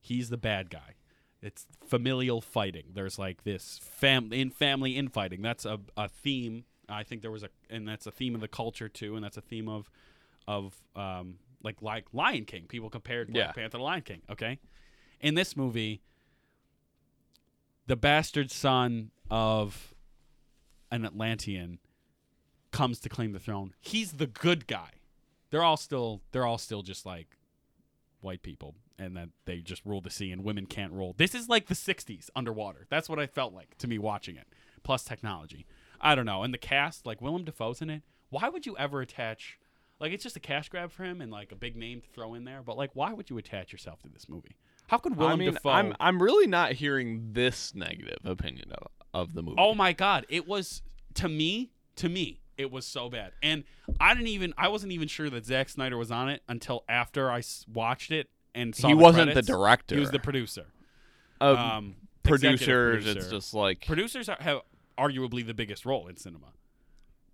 [0.00, 0.94] He's the bad guy.
[1.42, 2.84] It's familial fighting.
[2.94, 5.42] There's like this fam in family infighting.
[5.42, 6.66] That's a, a theme.
[6.88, 9.36] I think there was a and that's a theme of the culture too, and that's
[9.36, 9.90] a theme of
[10.46, 12.66] of um like like Lion King.
[12.68, 13.52] People compared Black Yeah.
[13.52, 14.22] Panther to Lion King.
[14.30, 14.60] Okay,
[15.20, 16.00] in this movie,
[17.86, 19.94] the bastard son of
[20.90, 21.78] an Atlantean
[22.70, 23.74] comes to claim the throne.
[23.80, 24.90] He's the good guy.
[25.50, 27.36] They're all still they're all still just like
[28.20, 31.14] white people and that they just rule the sea and women can't rule.
[31.16, 32.86] This is like the 60s underwater.
[32.88, 34.46] That's what I felt like to me watching it.
[34.82, 35.66] Plus technology.
[36.00, 36.42] I don't know.
[36.42, 38.02] And the cast like Willem Dafoe's in it.
[38.30, 39.58] Why would you ever attach
[40.00, 42.34] like it's just a cash grab for him and like a big name to throw
[42.34, 44.56] in there, but like why would you attach yourself to this movie?
[44.88, 48.88] How could Willem I mean, Dafoe I'm I'm really not hearing this negative opinion of,
[49.12, 49.56] of the movie.
[49.58, 50.82] Oh my god, it was
[51.14, 53.32] to me, to me, it was so bad.
[53.42, 53.64] And
[54.00, 57.30] I didn't even I wasn't even sure that Zack Snyder was on it until after
[57.30, 59.46] I watched it and saw he the wasn't credits.
[59.46, 59.94] the director.
[59.94, 60.66] He was the producer.
[61.40, 62.62] Of Um producers.
[62.62, 64.60] executive It's just like producers are, have
[64.98, 66.46] arguably the biggest role in cinema.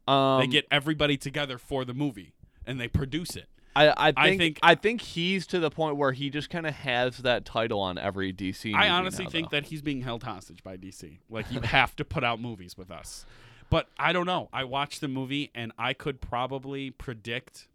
[0.08, 2.32] um, they get everybody together for the movie
[2.66, 3.48] and they produce it.
[3.76, 6.66] I, I think I think- I think he's to the point where he just kind
[6.66, 8.72] of has that title on every DC.
[8.72, 11.18] Movie I honestly now, think that he's being held hostage by DC.
[11.28, 13.24] Like you have to put out movies with us.
[13.70, 14.48] But I don't know.
[14.52, 17.68] I watched the movie and I could probably predict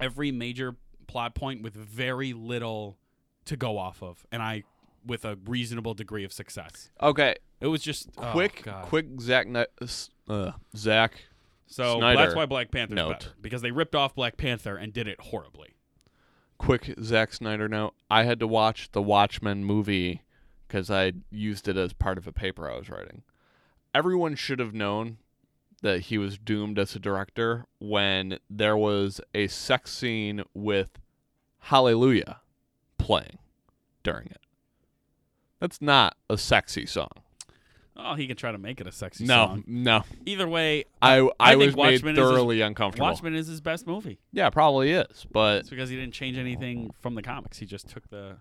[0.00, 2.96] every major plot point with very little
[3.44, 4.62] to go off of and I
[5.04, 6.90] with a reasonable degree of success.
[7.02, 7.34] okay.
[7.60, 8.84] It was just oh, Quick, God.
[8.86, 9.46] quick, Zack,
[10.28, 11.24] uh, Zack.
[11.70, 13.20] So Snyder that's why Black Panther's note.
[13.20, 15.76] better because they ripped off Black Panther and did it horribly.
[16.58, 17.94] Quick, Zack Snyder note.
[18.10, 20.22] I had to watch the Watchmen movie
[20.66, 23.22] because I used it as part of a paper I was writing.
[23.94, 25.18] Everyone should have known
[25.82, 30.98] that he was doomed as a director when there was a sex scene with
[31.60, 32.40] Hallelujah
[32.98, 33.38] playing
[34.02, 34.40] during it.
[35.60, 37.10] That's not a sexy song.
[38.02, 39.64] Oh, he can try to make it a sexy no, song.
[39.66, 40.02] no.
[40.26, 43.06] Either way, I I, I think was Watchmen made is his- thoroughly uncomfortable.
[43.06, 44.18] Watchmen is his best movie.
[44.32, 47.58] Yeah, probably is, but It's because he didn't change anything from the comics.
[47.58, 48.36] He just took the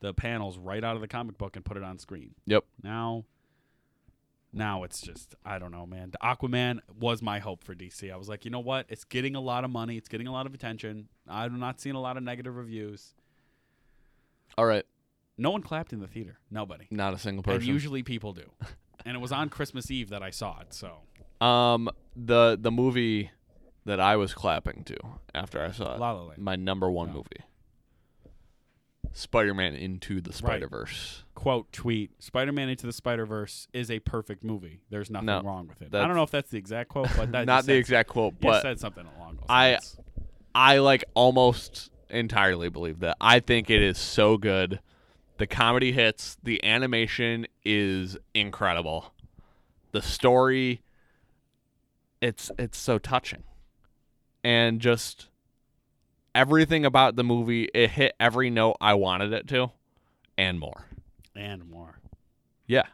[0.00, 2.34] the panels right out of the comic book and put it on screen.
[2.46, 2.64] yep.
[2.82, 3.24] Now
[4.52, 6.10] now it's just I don't know, man.
[6.10, 8.12] The Aquaman was my hope for DC.
[8.12, 8.86] I was like, you know what?
[8.88, 9.96] It's getting a lot of money.
[9.96, 11.08] It's getting a lot of attention.
[11.28, 13.14] I'm not seeing a lot of negative reviews.
[14.58, 14.84] All right,
[15.38, 16.38] No one clapped in the theater.
[16.50, 16.86] Nobody.
[16.90, 17.66] not a single And person.
[17.72, 18.50] usually people do.
[19.04, 20.72] and it was on Christmas Eve that I saw it.
[20.74, 20.98] So
[21.44, 23.30] Um, the the movie
[23.84, 24.96] that I was clapping to
[25.34, 26.42] after I saw it, La La Land.
[26.42, 27.14] my number one Yeah.
[27.14, 27.40] movie,
[29.12, 31.24] Spider-Man Into the Spider-Verse.
[31.34, 34.80] Quote tweet: Spider-Man Into the Spider-Verse is a perfect movie.
[34.90, 35.94] There's nothing No, wrong with it.
[35.94, 38.08] I don't know if that's the exact quote, but that Not just the said- exact
[38.08, 39.96] quote, but said something along those I- lines.
[40.54, 43.16] I like almost entirely believe that.
[43.20, 44.80] I think it is so good.
[45.42, 49.12] The comedy hits, the animation is incredible.
[49.90, 50.82] The story
[52.20, 53.42] it's it's so touching.
[54.44, 55.26] And just
[56.32, 59.72] everything about the movie, it hit every note I wanted it to
[60.38, 60.84] and more.
[61.34, 61.98] and more.
[62.68, 62.86] Yeah.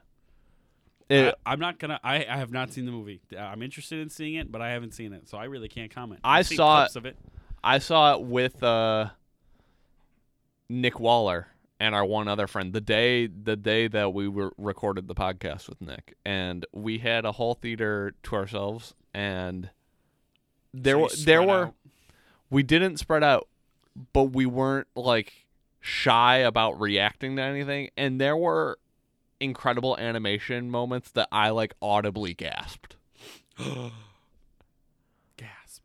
[1.11, 2.01] It, I, am not gonna.
[2.03, 3.21] I, I have not seen the movie.
[3.31, 5.95] Uh, I'm interested in seeing it, but I haven't seen it, so I really can't
[5.95, 6.23] comment.
[6.25, 7.19] I I've seen saw clips of it.
[7.63, 9.11] I saw it with uh,
[10.71, 11.49] Nick Waller
[11.81, 15.69] and our one other friend the day the day that we were recorded the podcast
[15.69, 19.71] with Nick, and we had a whole theater to ourselves, and
[20.75, 21.75] there So were there were out.
[22.51, 23.49] we didn't spread out,
[24.13, 25.47] but we weren't like
[25.81, 28.79] shy about reacting to anything, and there were
[29.41, 32.97] incredible animation moments that I like audibly gasped.
[35.37, 35.83] gasp.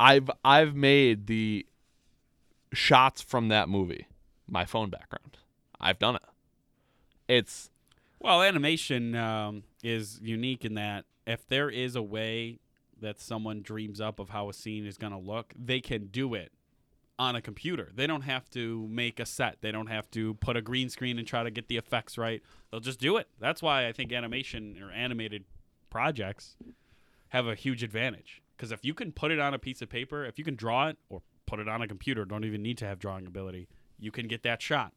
[0.00, 1.64] I've I've made the
[2.72, 4.06] shots from that movie
[4.48, 5.27] my phone background.
[5.80, 6.22] I've done it.
[7.28, 7.70] It's
[8.20, 12.58] Well, animation um, is unique in that if there is a way
[13.00, 16.34] that someone dreams up of how a scene is going to look, they can do
[16.34, 16.52] it
[17.18, 17.90] on a computer.
[17.94, 19.58] They don't have to make a set.
[19.60, 22.42] They don't have to put a green screen and try to get the effects right.
[22.70, 23.28] They'll just do it.
[23.40, 25.44] That's why I think animation or animated
[25.90, 26.56] projects
[27.28, 28.42] have a huge advantage.
[28.56, 30.88] Because if you can put it on a piece of paper, if you can draw
[30.88, 33.68] it or put it on a computer, don't even need to have drawing ability,
[33.98, 34.92] you can get that shot.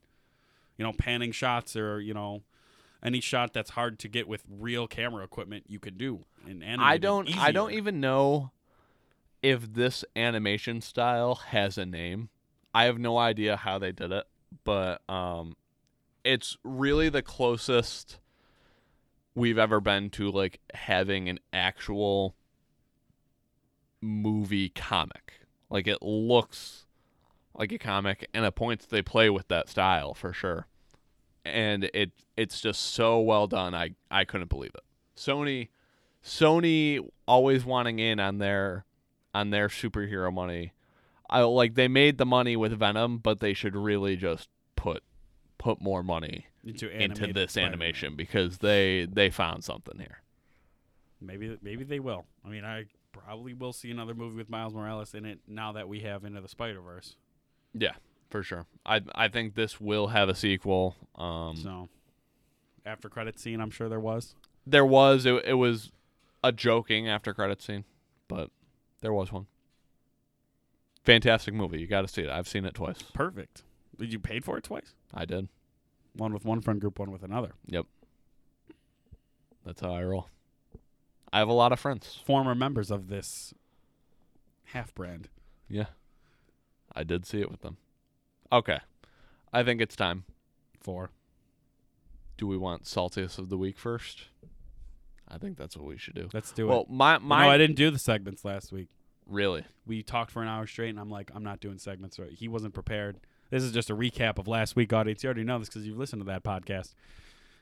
[0.78, 2.44] You know, panning shots or, you know,
[3.04, 6.80] any shot that's hard to get with real camera equipment you could do in animated.
[6.80, 8.52] I don't I don't even know
[9.42, 12.30] if this animation style has a name.
[12.74, 14.26] I have no idea how they did it,
[14.64, 15.56] but um
[16.24, 18.20] it's really the closest
[19.34, 22.36] we've ever been to like having an actual
[24.02, 25.34] movie comic.
[25.70, 26.86] Like it looks
[27.56, 30.68] like a comic and at points they play with that style for sure.
[31.44, 33.74] And it it's just so well done.
[33.74, 34.84] I I couldn't believe it.
[35.16, 35.70] Sony
[36.24, 38.86] Sony always wanting in on their
[39.34, 40.74] on their superhero money.
[41.30, 45.04] I like they made the money with Venom, but they should really just put
[45.58, 47.74] put more money into, into this Spider-Man.
[47.74, 50.22] animation because they they found something here.
[51.22, 52.26] Maybe maybe they will.
[52.46, 55.88] I mean, I probably will see another movie with Miles Morales in it now that
[55.88, 57.16] we have Into the Spider Verse.
[57.74, 57.94] Yeah,
[58.30, 58.66] for sure.
[58.86, 60.96] I I think this will have a sequel.
[61.16, 61.90] Um, So,
[62.86, 64.36] after credit scene, I'm sure there was.
[64.66, 65.92] there was it, it was
[66.44, 67.86] a joking after credit scene,
[68.28, 68.50] but
[69.02, 69.48] there was one.
[71.04, 71.80] Fantastic movie.
[71.80, 72.30] You got to see it.
[72.30, 73.02] I've seen it twice.
[73.14, 73.64] Perfect.
[73.98, 74.94] Did you paid for it twice?
[75.14, 75.48] I did.
[76.16, 77.54] One with one friend group, one with another.
[77.68, 77.86] Yep.
[79.66, 80.28] That's how I roll.
[81.34, 82.20] I have a lot of friends.
[82.26, 83.54] Former members of this
[84.66, 85.30] half brand.
[85.70, 85.86] Yeah.
[86.96, 87.78] I did see it with them.
[88.52, 88.80] Okay.
[89.54, 90.26] I think it's time.
[90.82, 91.12] For
[92.38, 94.24] Do we want saltiest of the week first?
[95.28, 96.28] I think that's what we should do.
[96.34, 96.90] let's do Well, it.
[96.90, 98.90] my my no, I didn't do the segments last week.
[99.28, 99.64] really.
[99.86, 102.18] We talked for an hour straight, and I'm like, I'm not doing segments.
[102.20, 102.32] Right?
[102.32, 103.20] He wasn't prepared.
[103.50, 105.24] This is just a recap of last week, audience.
[105.24, 106.94] You already know this because you've listened to that podcast.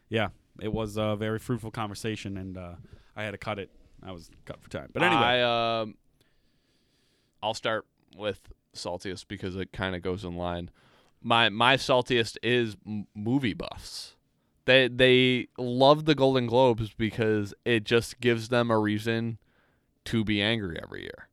[0.07, 0.29] Yeah,
[0.61, 2.73] it was a very fruitful conversation, and uh,
[3.15, 3.69] I had to cut it.
[4.01, 4.89] I was cut for time.
[4.93, 5.95] But anyway, I um
[7.43, 7.85] I'll start
[8.17, 8.39] with
[8.75, 10.69] saltiest because it kind of goes in line.
[11.21, 14.15] My my saltiest is m- movie buffs.
[14.65, 19.37] They they love the Golden Globes because it just gives them a reason
[20.05, 21.27] to be angry every year.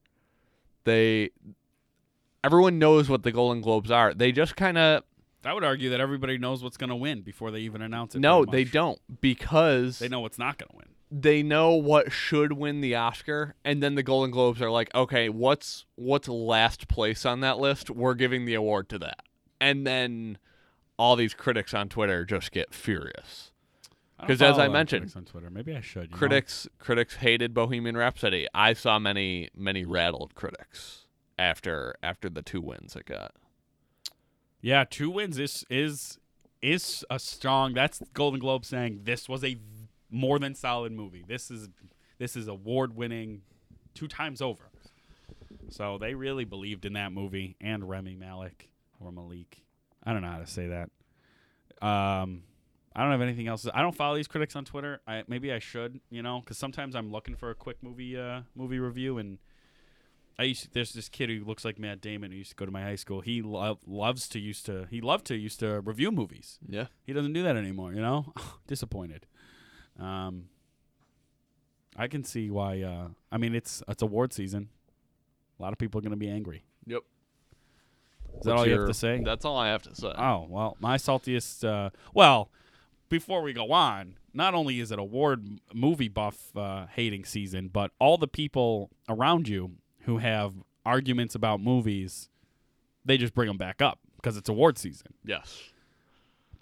[0.85, 1.31] They
[2.43, 4.15] everyone knows what the Golden Globes are.
[4.15, 5.03] They just kind of
[5.45, 8.19] I would argue that everybody knows what's going to win before they even announce it.
[8.21, 10.89] no, they don't because They know what's not going to win.
[11.11, 15.29] They know what should win the Oscar, and then the Golden Globes are like, okay,
[15.29, 17.91] what's what's last place on that list?
[17.91, 19.23] We're giving the award to that,
[19.61, 20.39] and then
[20.99, 23.53] all these critics on Twitter just get furious.
[24.21, 26.05] because, as I a lot of mentioned, critics on Twitter, maybe I should.
[26.05, 26.17] you know?
[26.17, 28.47] Critics critics hated Bohemian Rhapsody.
[28.55, 31.07] I saw many many rattled critics
[31.39, 33.33] after after the two wins it got.
[34.61, 36.19] Yeah, two wins is is
[36.63, 37.75] is a strong.
[37.75, 39.57] That's Golden Globe saying this was a
[40.11, 41.25] more than solid movie.
[41.27, 41.69] This is
[42.19, 43.43] this is award winning
[43.95, 44.71] two times over.
[45.69, 49.63] So they really believed in that movie and Remy Malik or Malik.
[50.05, 50.91] I don't know how to say that.
[51.87, 52.45] Um,
[52.95, 53.67] I don't have anything else.
[53.75, 55.01] I don't follow these critics on Twitter.
[55.07, 58.43] I maybe I should, you know, because sometimes I'm looking for a quick movie uh,
[58.55, 59.39] movie review, and
[60.39, 62.65] I used to, there's this kid who looks like Matt Damon who used to go
[62.65, 63.21] to my high school.
[63.21, 66.59] He lo- loves to used to he loved to used to review movies.
[66.67, 66.87] Yeah.
[67.05, 67.93] He doesn't do that anymore.
[67.93, 68.33] You know,
[68.67, 69.27] disappointed.
[70.01, 70.45] Um,
[71.97, 72.83] I can see why.
[72.83, 74.69] Uh, I mean, it's it's award season.
[75.59, 76.65] A lot of people are going to be angry.
[76.87, 77.03] Yep.
[78.39, 79.23] Is that all you have to say?
[79.25, 80.13] That's all I have to say.
[80.17, 81.67] Oh well, my saltiest.
[81.67, 82.51] Uh, well,
[83.09, 87.93] before we go on, not only is it award movie buff uh, hating season, but
[87.99, 89.73] all the people around you
[90.03, 90.53] who have
[90.85, 92.29] arguments about movies,
[93.05, 95.09] they just bring them back up because it's award season.
[95.25, 95.71] yes.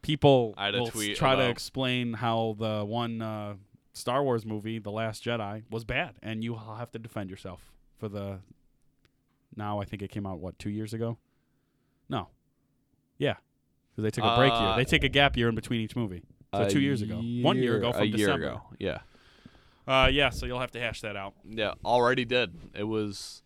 [0.04, 3.54] People I had a will tweet try to about- explain how the one uh,
[3.92, 8.08] Star Wars movie, The Last Jedi, was bad, and you have to defend yourself for
[8.08, 8.40] the.
[9.56, 11.16] Now I think it came out what two years ago.
[12.08, 12.28] No.
[13.18, 13.34] Yeah,
[13.92, 14.60] because they took a break year.
[14.60, 16.24] Uh, They take a gap year in between each movie.
[16.52, 18.46] So A two years ago, one year ago from a year December.
[18.46, 18.62] ago.
[18.80, 18.98] Yeah.
[19.86, 20.30] Uh, yeah.
[20.30, 21.34] So you'll have to hash that out.
[21.48, 22.52] Yeah, already did.
[22.74, 23.42] It was.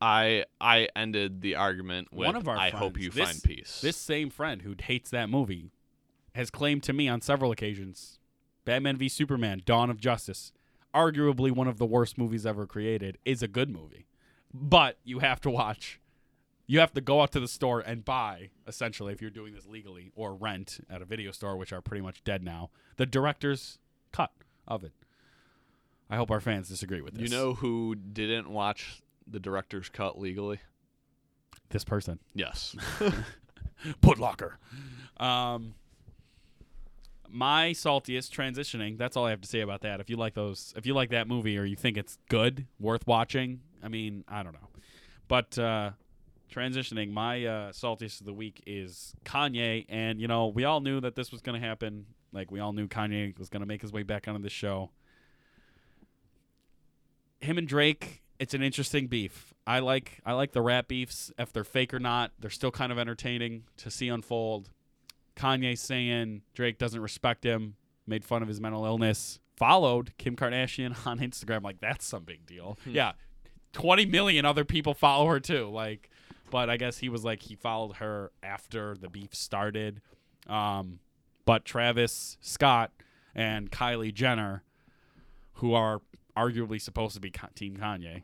[0.00, 2.26] I I ended the argument with.
[2.26, 3.80] One of our I hope you this- find peace.
[3.80, 5.70] This same friend who hates that movie
[6.34, 8.18] has claimed to me on several occasions,
[8.64, 10.52] Batman v Superman: Dawn of Justice,
[10.94, 14.06] arguably one of the worst movies ever created, is a good movie,
[14.52, 16.00] but you have to watch.
[16.66, 19.66] You have to go out to the store and buy, essentially, if you're doing this
[19.66, 23.78] legally, or rent at a video store, which are pretty much dead now, the director's
[24.12, 24.32] cut
[24.66, 24.92] of it.
[26.08, 27.30] I hope our fans disagree with this.
[27.30, 30.60] you know who didn't watch the director's cut legally?
[31.70, 32.18] this person.
[32.34, 32.74] Yes.
[34.02, 34.52] Putlocker.
[35.18, 35.74] Um,
[37.28, 38.96] my saltiest transitioning.
[38.96, 40.00] That's all I have to say about that.
[40.00, 43.06] If you like those, if you like that movie or you think it's good, worth
[43.06, 43.60] watching.
[43.82, 44.68] I mean, I don't know,
[45.28, 45.90] but uh,
[46.50, 47.12] transitioning.
[47.12, 51.16] My uh, saltiest of the week is Kanye, and you know we all knew that
[51.16, 52.06] this was going to happen.
[52.32, 54.90] Like we all knew Kanye was going to make his way back onto the show.
[57.40, 59.54] Him and Drake, it's an interesting beef.
[59.66, 61.32] I like I like the rap beefs.
[61.38, 64.70] If they're fake or not, they're still kind of entertaining to see unfold.
[65.36, 67.74] Kanye saying Drake doesn't respect him,
[68.06, 71.62] made fun of his mental illness, followed Kim Kardashian on Instagram.
[71.62, 72.78] Like that's some big deal.
[72.86, 73.12] Yeah,
[73.72, 75.68] twenty million other people follow her too.
[75.68, 76.10] Like,
[76.50, 80.00] but I guess he was like he followed her after the beef started.
[80.46, 80.98] Um,
[81.46, 82.92] but Travis Scott
[83.34, 84.62] and Kylie Jenner,
[85.54, 86.00] who are
[86.36, 88.22] arguably supposed to be Team Kanye,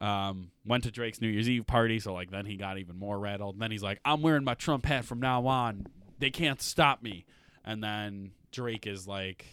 [0.00, 1.98] um, went to Drake's New Year's Eve party.
[1.98, 3.54] So like then he got even more rattled.
[3.56, 5.86] And then he's like, "I'm wearing my Trump hat from now on.
[6.18, 7.24] They can't stop me."
[7.64, 9.44] And then Drake is like,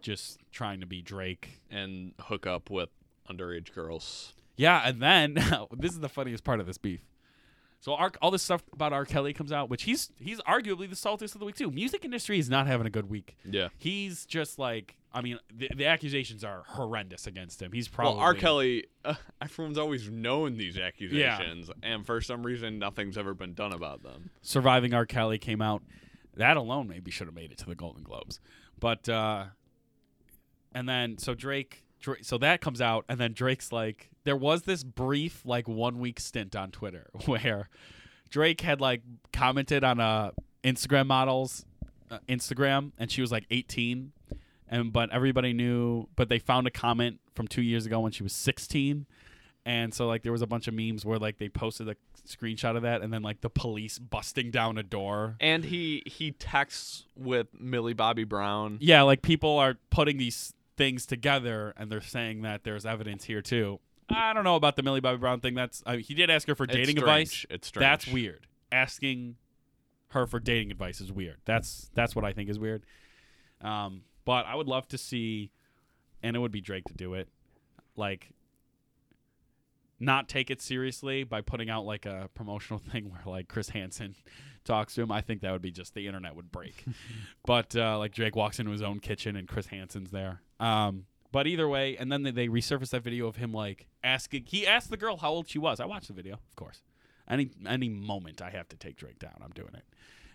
[0.00, 1.60] just trying to be Drake.
[1.70, 2.88] and hook up with
[3.28, 4.34] underage girls.
[4.56, 5.34] Yeah, and then
[5.72, 7.00] this is the funniest part of this beef.
[7.80, 9.06] So all this stuff about R.
[9.06, 11.70] Kelly comes out, which he's he's arguably the saltiest of the week too.
[11.70, 13.36] Music industry is not having a good week.
[13.44, 13.68] Yeah.
[13.78, 17.72] He's just like, I mean, the, the accusations are horrendous against him.
[17.72, 18.34] He's probably Well, R.
[18.34, 23.72] Kelly, uh, everyone's always known these accusations, and for some reason, nothing's ever been done
[23.72, 24.28] about them.
[24.42, 25.06] surviving R.
[25.06, 25.82] Kelly came out.
[26.36, 28.40] That alone maybe should have made it to the Golden Globes,
[28.78, 29.46] but uh,
[30.74, 34.62] and then so Drake, Drake, so that comes out, and then Drake's like, there was
[34.62, 37.68] this brief like one week stint on Twitter where
[38.28, 40.32] Drake had like commented on a
[40.64, 41.64] Instagram model's
[42.10, 44.12] uh, Instagram, and she was like 18,
[44.68, 48.22] and but everybody knew, but they found a comment from two years ago when she
[48.22, 49.06] was 16.
[49.66, 51.96] And so like there was a bunch of memes where like they posted a
[52.26, 55.36] screenshot of that and then like the police busting down a door.
[55.38, 58.78] And he he texts with Millie Bobby Brown.
[58.80, 63.42] Yeah, like people are putting these things together and they're saying that there's evidence here
[63.42, 63.78] too.
[64.08, 65.54] I don't know about the Millie Bobby Brown thing.
[65.54, 67.02] That's I mean, he did ask her for It's dating strange.
[67.02, 67.46] advice.
[67.50, 67.82] It's strange.
[67.82, 68.46] That's weird.
[68.72, 69.36] Asking
[70.08, 71.36] her for dating advice is weird.
[71.44, 72.84] That's that's what I think is weird.
[73.60, 75.50] Um, but I would love to see,
[76.22, 77.28] and it would be Drake to do it,
[77.94, 78.30] like
[80.00, 84.16] not take it seriously by putting out like a promotional thing where like Chris Hansen
[84.64, 85.12] talks to him.
[85.12, 86.84] I think that would be just the internet would break.
[87.46, 90.40] but uh, like Drake walks into his own kitchen and Chris Hansen's there.
[90.58, 94.46] Um, but either way, and then they, they resurface that video of him like asking.
[94.46, 95.78] He asked the girl how old she was.
[95.78, 96.82] I watched the video, of course.
[97.28, 99.84] Any any moment I have to take Drake down, I'm doing it.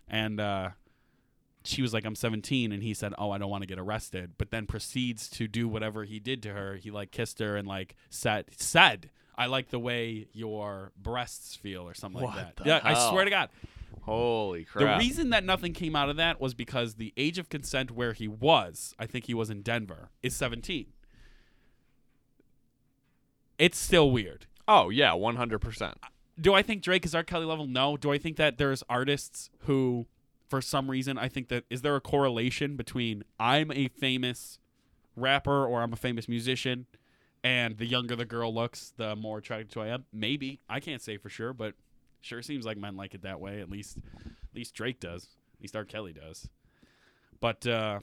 [0.07, 0.69] And uh,
[1.65, 4.33] she was like, "I'm 17," and he said, "Oh, I don't want to get arrested."
[4.37, 6.75] But then proceeds to do whatever he did to her.
[6.75, 11.83] He like kissed her and like said said, "I like the way your breasts feel"
[11.87, 12.65] or something What like that.
[12.65, 13.49] yeah, I swear to God.
[14.01, 14.99] Holy crap.
[14.99, 18.13] The reason that nothing came out of that was because the age of consent where
[18.13, 20.85] he was, I think he was in Denver, is 17.
[23.57, 24.45] It's still weird.
[24.67, 25.97] oh yeah, one hundred percent.
[26.39, 27.23] Do I think Drake is R.
[27.23, 27.65] Kelly level?
[27.65, 27.95] No.
[27.95, 30.05] Do I think that there's artists who
[30.47, 31.17] for some reason.
[31.17, 34.59] I think that is there a correlation between I'm a famous
[35.15, 36.85] rapper or I'm a famous musician,
[37.45, 40.05] and the younger the girl looks, the more attracted to I am.
[40.11, 41.75] Maybe I can't say for sure, but
[42.21, 43.61] sure seems like men like it that way.
[43.61, 45.29] At least, at least Drake does.
[45.53, 45.85] At least R.
[45.85, 46.49] Kelly does.
[47.39, 47.99] But uh,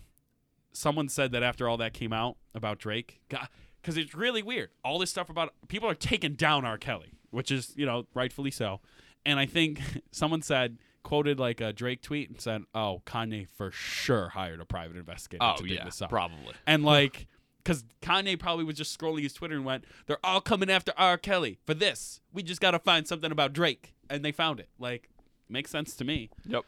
[0.73, 4.71] someone said that after all that came out about Drake, because it's really weird.
[4.85, 6.79] All this stuff about people are taking down R.
[6.79, 8.81] Kelly, which is you know rightfully so.
[9.27, 9.81] And I think
[10.13, 14.65] someone said quoted like a Drake tweet and said, "Oh, Kanye for sure hired a
[14.65, 16.55] private investigator Oh to dig yeah, this up." probably.
[16.65, 17.27] And like,
[17.65, 21.17] because Kanye probably was just scrolling his Twitter and went, "They're all coming after R.
[21.19, 22.21] Kelly for this.
[22.33, 24.69] We just got to find something about Drake," and they found it.
[24.79, 25.09] Like,
[25.49, 26.31] makes sense to me.
[26.47, 26.65] Yep.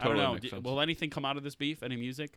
[0.00, 0.34] I don't Totally know.
[0.34, 0.64] makes sense.
[0.64, 1.82] Will anything come out of this beef?
[1.82, 2.36] Any music?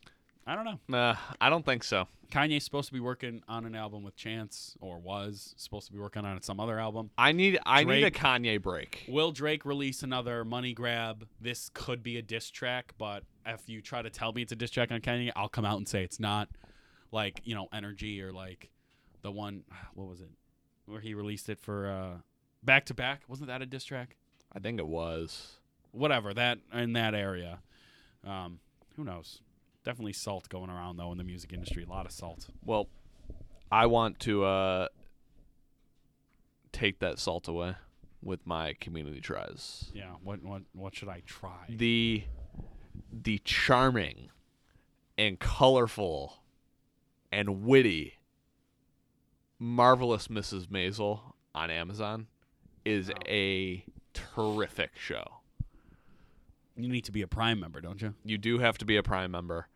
[0.49, 0.79] I don't know.
[0.87, 2.07] Nah, I don't think so.
[2.31, 5.99] Kanye's supposed to be working on an album with Chance, or was supposed to be
[5.99, 7.09] working on some other album.
[7.17, 9.03] I need I need a Kanye break.
[9.09, 11.27] Will Drake release another money grab?
[11.41, 14.55] This could be a diss track, but if you try to tell me it's a
[14.55, 16.47] diss track on Kanye, I'll come out and say it's not.
[17.11, 18.69] Like you know, Energy or like
[19.21, 20.29] the one, what was it,
[20.85, 22.17] where he released it for uh,
[22.63, 23.21] back to back?
[23.27, 24.15] Wasn't that a diss track?
[24.53, 25.57] I think it was.
[25.91, 27.59] Whatever that in that area.
[28.25, 28.59] Um,
[28.95, 29.41] who knows?
[29.83, 31.83] Definitely salt going around though in the music industry.
[31.83, 32.47] A lot of salt.
[32.65, 32.87] Well,
[33.71, 34.87] I want to uh,
[36.71, 37.75] take that salt away
[38.21, 39.91] with my community tries.
[39.93, 40.11] Yeah.
[40.23, 41.65] What what what should I try?
[41.69, 42.23] The
[43.11, 44.29] the charming
[45.17, 46.43] and colorful
[47.31, 48.13] and witty
[49.59, 50.67] marvelous Mrs.
[50.67, 51.19] Maisel
[51.53, 52.27] on Amazon
[52.85, 55.25] is a terrific show.
[56.75, 58.13] You need to be a Prime member, don't you?
[58.23, 59.67] You do have to be a Prime member.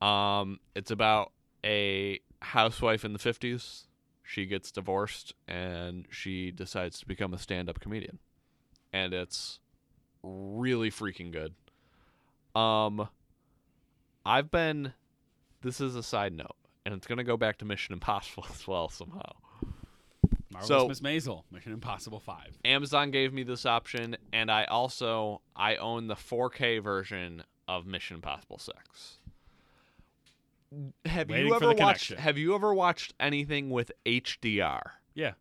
[0.00, 1.32] Um, it's about
[1.64, 3.84] a housewife in the 50s.
[4.22, 8.18] She gets divorced and she decides to become a stand up comedian.
[8.92, 9.60] And it's
[10.22, 11.54] really freaking good.
[12.60, 13.08] Um,
[14.24, 14.92] I've been,
[15.62, 18.66] this is a side note, and it's going to go back to Mission Impossible as
[18.66, 19.32] well somehow.
[20.52, 22.58] Marvelous So- Miss Maisel, Mission Impossible Five.
[22.64, 28.16] Amazon gave me this option, and I also I own the 4K version of Mission
[28.16, 29.18] Impossible Six.
[31.04, 31.78] Have Waiting you ever watched?
[31.78, 32.18] connection.
[32.18, 34.82] Have you ever watched anything with HDR?
[35.14, 35.32] Yeah.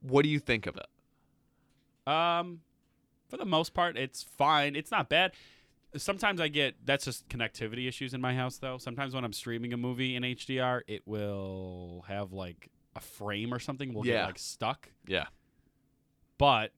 [0.00, 2.12] What do you think of it?
[2.12, 2.60] Um,
[3.28, 4.74] for the most part, it's fine.
[4.76, 5.32] It's not bad.
[5.96, 8.78] Sometimes I get that's just connectivity issues in my house, though.
[8.78, 13.58] Sometimes when I'm streaming a movie in HDR, it will have like a frame or
[13.58, 14.14] something will Yeah.
[14.22, 14.90] get like stuck.
[15.06, 15.26] Yeah.
[16.38, 16.72] But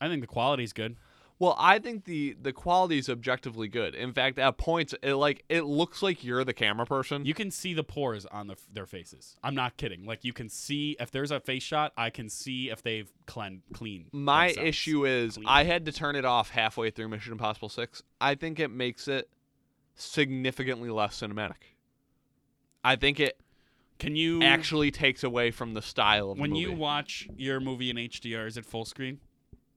[0.00, 0.96] I think the quality's good.
[1.40, 3.94] Well, I think the the quality is objectively good.
[3.94, 7.24] In fact, at points, it like it looks like you're the camera person.
[7.24, 9.36] You can see the pores on the, their faces.
[9.42, 10.04] I'm not kidding.
[10.04, 13.62] Like you can see if there's a face shot, I can see if they've clean
[13.72, 14.06] clean.
[14.12, 14.68] My themselves.
[14.68, 15.46] issue is Clean.
[15.48, 18.02] I had to turn it off halfway through Mission Impossible 6.
[18.20, 19.30] I think it makes it
[19.94, 21.74] significantly less cinematic.
[22.84, 23.40] I think it
[23.98, 27.88] Can you actually takes away from the style of when the you watch your movie
[27.88, 29.20] in HDR, is it full screen?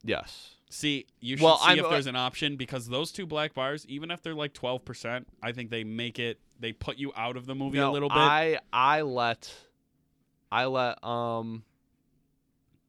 [0.04, 0.56] yes.
[0.74, 3.86] See, you should Well, see I'm- if there's an option because those two black bars,
[3.88, 6.40] even if they're like twelve percent, I think they make it.
[6.60, 8.18] They put you out of the movie No, a little bit.
[8.18, 9.54] I I let
[10.52, 11.64] I let um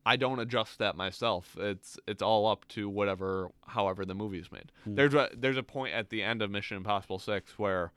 [0.06, 1.56] I don't adjust that myself.
[1.60, 4.72] It's it's all up to whatever however the movie is made.
[4.84, 4.94] Hmm.
[4.94, 7.92] There's a there's a point at the end of Mission Impossible 6 where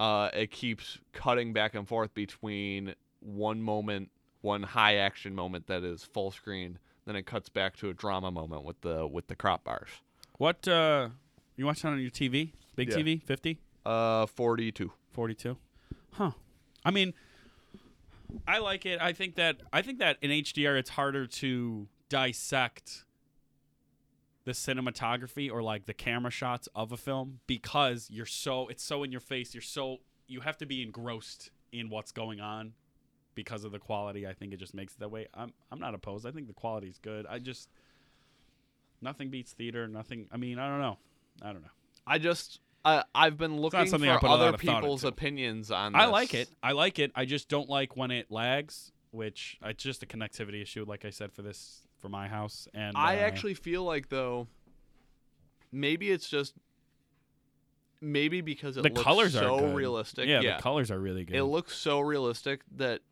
[0.00, 5.84] uh it keeps cutting back and forth between one moment, one high action moment that
[5.84, 6.78] is full screen,
[7.08, 9.88] then it cuts back to a drama moment with the with the crop bars.
[10.36, 11.08] what uh,
[11.56, 12.52] you watch it on your TV?
[12.76, 12.96] Big Yeah.
[12.96, 14.92] TV, 50, Uh 42.
[15.12, 15.56] 42?
[16.12, 16.30] Huh.
[16.84, 17.12] I mean,
[18.46, 19.00] I like it.
[19.00, 23.04] I think that I think that in HDR it's harder to dissect
[24.44, 29.02] the cinematography or like the camera shots of a film because you're so it's so
[29.02, 29.54] in your face.
[29.54, 32.72] You're so you have to be engrossed in what's going on
[33.38, 34.26] because of the quality.
[34.26, 35.28] I think it just makes it that way.
[35.32, 36.26] I'm I'm not opposed.
[36.26, 37.24] I think the quality's good.
[37.24, 37.68] I just
[39.00, 39.86] nothing beats theater.
[39.86, 40.26] Nothing.
[40.32, 40.98] I mean, I don't know.
[41.40, 41.70] I don't know.
[42.04, 46.06] I just I I've been looking for put a lot other people's opinions on I
[46.06, 46.50] like it.
[46.64, 47.12] I like it.
[47.14, 51.10] I just don't like when it lags, which it's just a connectivity issue, like I
[51.10, 52.66] said for this for my house.
[52.74, 54.48] And I uh, actually feel like though
[55.70, 56.54] maybe it's just
[58.00, 59.76] maybe because it the looks colors so are good.
[59.76, 60.26] realistic.
[60.26, 61.36] Yeah, the colors are really good.
[61.36, 63.02] it looks so realistic that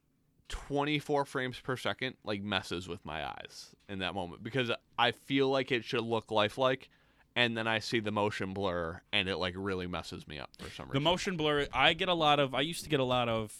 [0.49, 5.49] 24 frames per second like messes with my eyes in that moment because I feel
[5.49, 6.89] like it should look lifelike
[7.35, 10.71] and then I see the motion blur and it like really messes me up for
[10.71, 10.95] some reason.
[10.95, 11.67] the motion blur.
[11.73, 12.55] I get a lot of.
[12.55, 13.53] I used to get a lot of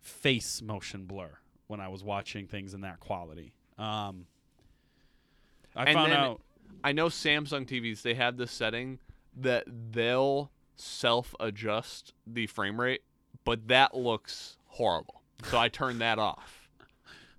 [0.00, 3.52] face motion blur when I was watching things in that quality.
[3.78, 4.26] Um,
[5.74, 6.40] I And found out.
[6.82, 8.98] I know Samsung TVs they have this setting
[9.36, 13.02] that they'll self-adjust the frame rate,
[13.44, 15.22] but that looks horrible.
[15.44, 16.68] So I turned that off.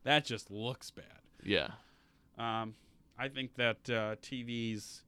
[0.03, 1.05] That just looks bad.
[1.43, 1.69] Yeah.
[2.37, 2.75] Um,
[3.17, 5.01] I think that uh, TVs,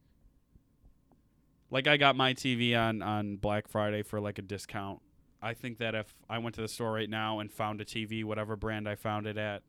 [1.69, 4.99] like I got my TV on on Black Friday for like a discount.
[5.41, 8.25] I think that if I went to the store right now and found a TV,
[8.25, 9.61] whatever brand I found it at,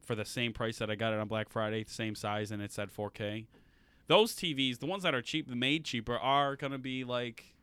[0.00, 2.72] for the same price that I got it on Black Friday, same size, and it
[2.72, 3.44] said 4K,
[4.06, 7.56] those TVs, the ones that are cheap, the made cheaper, are gonna be like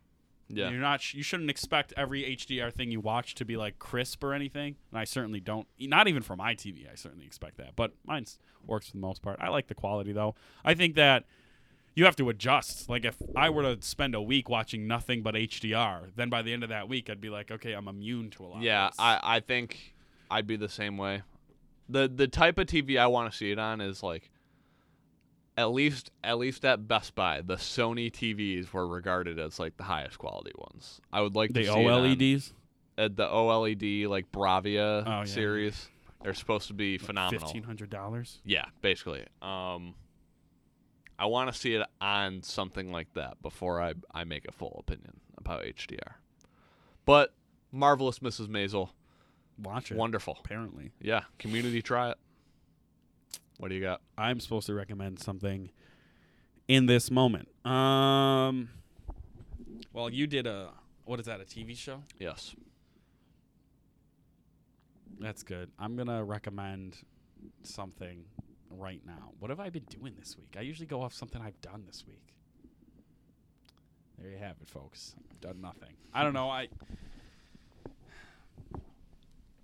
[0.48, 0.70] Yeah.
[0.70, 1.12] You're not.
[1.14, 4.76] You shouldn't expect every HDR thing you watch to be like crisp or anything.
[4.90, 5.66] And I certainly don't.
[5.78, 7.74] Not even for my TV, I certainly expect that.
[7.74, 8.26] But mine
[8.66, 9.38] works for the most part.
[9.40, 10.34] I like the quality though.
[10.64, 11.24] I think that
[11.94, 12.88] you have to adjust.
[12.88, 16.52] Like if I were to spend a week watching nothing but HDR, then by the
[16.52, 18.62] end of that week, I'd be like, okay, I'm immune to a lot.
[18.62, 19.00] Yeah, of this.
[19.00, 19.94] I, I think
[20.30, 21.22] I'd be the same way.
[21.88, 24.30] The the type of TV I want to see it on is like
[25.56, 29.84] at least at least at Best Buy, the Sony TVs were regarded as like the
[29.84, 31.00] highest quality ones.
[31.12, 32.52] I would like to the see it on- OLEDs,
[32.98, 35.24] uh, the OLED like Bravia Oh, yeah.
[35.24, 35.88] series.
[36.22, 37.40] They're supposed to be phenomenal.
[37.40, 38.40] fifteen hundred dollars.
[38.44, 39.24] Yeah, basically.
[39.42, 39.94] Um
[41.18, 44.76] I want to see it on something like that before I I make a full
[44.86, 46.14] opinion about HDR.
[47.06, 47.32] But
[47.72, 48.48] marvelous Mrs.
[48.48, 48.90] Maisel,
[49.62, 49.96] Watch it.
[49.96, 50.36] wonderful.
[50.44, 52.18] Apparently, Yeah, community try it.
[53.58, 54.00] What do you got?
[54.18, 55.70] I'm supposed to recommend something
[56.68, 57.48] in this moment.
[57.64, 58.68] Um.
[59.92, 60.70] Well, you did a
[61.04, 61.40] what is that?
[61.40, 62.02] A TV show?
[62.18, 62.54] Yes.
[65.18, 65.70] That's good.
[65.78, 66.98] I'm gonna recommend
[67.62, 68.24] something
[68.70, 69.32] right now.
[69.38, 70.56] What have I been doing this week?
[70.58, 72.34] I usually go off something I've done this week.
[74.18, 75.14] There you have it, folks.
[75.30, 75.94] I've done nothing.
[76.12, 76.50] I don't know.
[76.50, 76.68] I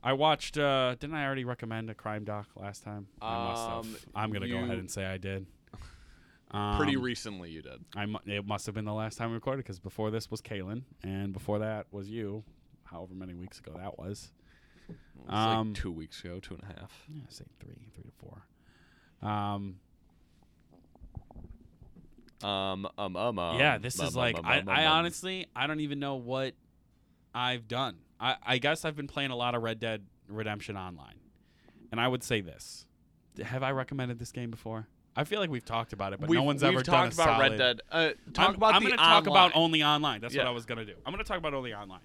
[0.03, 0.59] I watched.
[0.59, 3.07] uh Didn't I already recommend a crime doc last time?
[3.21, 4.07] I must Um, have.
[4.15, 5.47] I'm gonna go you- ahead and say I did.
[6.77, 7.85] Pretty Um, recently you did.
[7.97, 10.43] I mu- it must have been the last time we recorded because before this was
[10.43, 12.45] Kalen, and before that was you.
[12.85, 14.33] However many weeks ago that was.
[14.89, 14.97] It
[15.27, 17.05] was Um, like 2 weeks ago, two and a half.
[17.09, 18.43] Yeah, say three, three to four.
[19.27, 19.79] Um,
[22.43, 24.93] Um um um, um yeah, this um, is um, like um, I, um, I um,
[24.95, 26.55] honestly I don't even know what
[27.35, 27.97] I've done.
[28.23, 31.19] I, I guess I've been playing a lot of Red Dead Redemption Online,
[31.91, 32.87] and I would say this:
[33.43, 34.87] Have I recommended this game before?
[35.15, 37.27] I feel like we've talked about it, but we've, no one's we've ever talked done
[37.27, 37.51] a about solid.
[37.51, 37.81] Red Dead.
[37.91, 40.21] Uh, talk I'm, about I'm gonna talk about only online.
[40.21, 40.95] That's what I was gonna do.
[41.05, 42.01] I'm gonna talk about only online.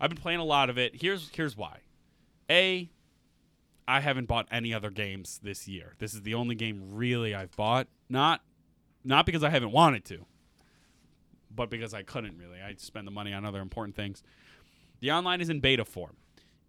[0.00, 1.00] I've been playing a lot of it.
[1.00, 1.78] Here's here's why.
[2.50, 2.90] A,
[3.86, 5.94] I haven't bought any other games this year.
[5.98, 7.86] This is the only game really I've bought.
[8.08, 8.42] Not
[9.04, 10.26] not because I haven't wanted to,
[11.54, 12.60] but because I couldn't really.
[12.60, 14.22] I spend the money on other important things.
[15.00, 16.16] The online is in beta form.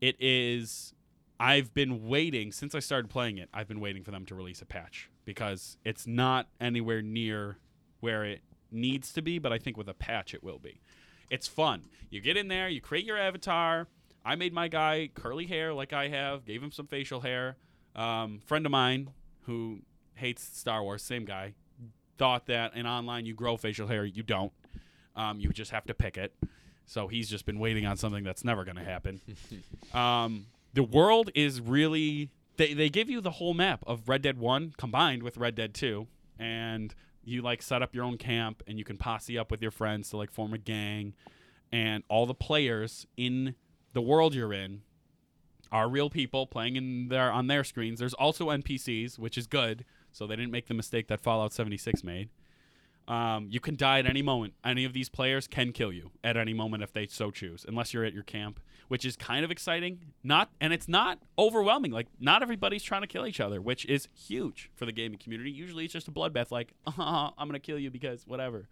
[0.02, 0.94] It is
[1.40, 3.50] I've been waiting since I started playing it.
[3.54, 7.58] I've been waiting for them to release a patch because it's not anywhere near
[8.02, 10.82] where it needs to be, but I think with a patch it will be.
[11.30, 11.84] It's fun.
[12.10, 13.88] You get in there, you create your avatar.
[14.26, 17.56] I made my guy curly hair like I have, gave him some facial hair.
[17.96, 19.12] Um, friend of mine
[19.44, 19.80] who
[20.16, 21.54] hates Star Wars, same guy,
[22.18, 24.04] thought that in online you grow facial hair.
[24.04, 24.52] You don't.
[25.16, 26.34] Um, you just have to pick it.
[26.90, 29.22] So he's just been waiting on something that's never going to happen.
[29.94, 32.32] um, the world is really.
[32.58, 35.74] They, they give you the whole map of Red Dead 1 combined with Red Dead
[35.74, 36.08] 2.
[36.40, 39.72] And you like set up your own camp and you can posse up with your
[39.72, 41.14] friends to like form a gang.
[41.72, 43.56] And all the players in
[43.94, 44.82] the world you're in
[45.72, 48.00] are real people playing in their on their screens.
[48.00, 49.86] There's also NPCs, which is good.
[50.12, 52.30] So they didn't make the mistake that Fallout 76 made.
[53.10, 54.54] Um, you can die at any moment.
[54.64, 57.92] Any of these players can kill you at any moment if they so choose, unless
[57.92, 60.00] you're at your camp, which is kind of exciting.
[60.24, 61.92] Not and it's not overwhelming.
[61.92, 65.50] Like not everybody's trying to kill each other, which is huge for the gaming community.
[65.50, 66.52] Usually it's just a bloodbath.
[66.52, 68.70] Like uh, I'm gonna kill you because whatever.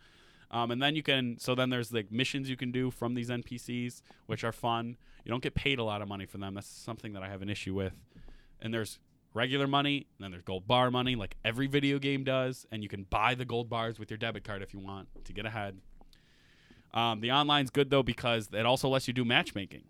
[0.51, 3.29] Um, and then you can so then there's like missions you can do from these
[3.29, 4.97] NPCs, which are fun.
[5.25, 6.53] You don't get paid a lot of money for them.
[6.53, 7.93] That's something that I have an issue with.
[8.61, 8.99] And there's
[9.33, 12.89] regular money, and then there's gold bar money, like every video game does, and you
[12.89, 15.77] can buy the gold bars with your debit card if you want to get ahead.
[16.93, 19.83] Um, the online's good though because it also lets you do matchmaking,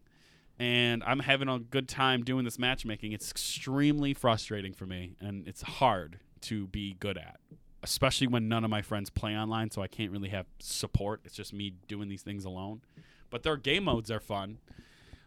[0.60, 3.12] and I'm having a good time doing this matchmaking.
[3.12, 7.40] It's extremely frustrating for me, and it's hard to be good at,
[7.84, 11.22] especially when none of my friends play online, so I can't really have support.
[11.24, 12.82] It's just me doing these things alone.
[13.30, 14.58] But their game modes are fun.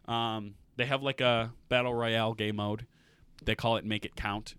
[0.06, 2.86] Um, they have like a battle royale game mode.
[3.44, 4.54] They call it Make It Count.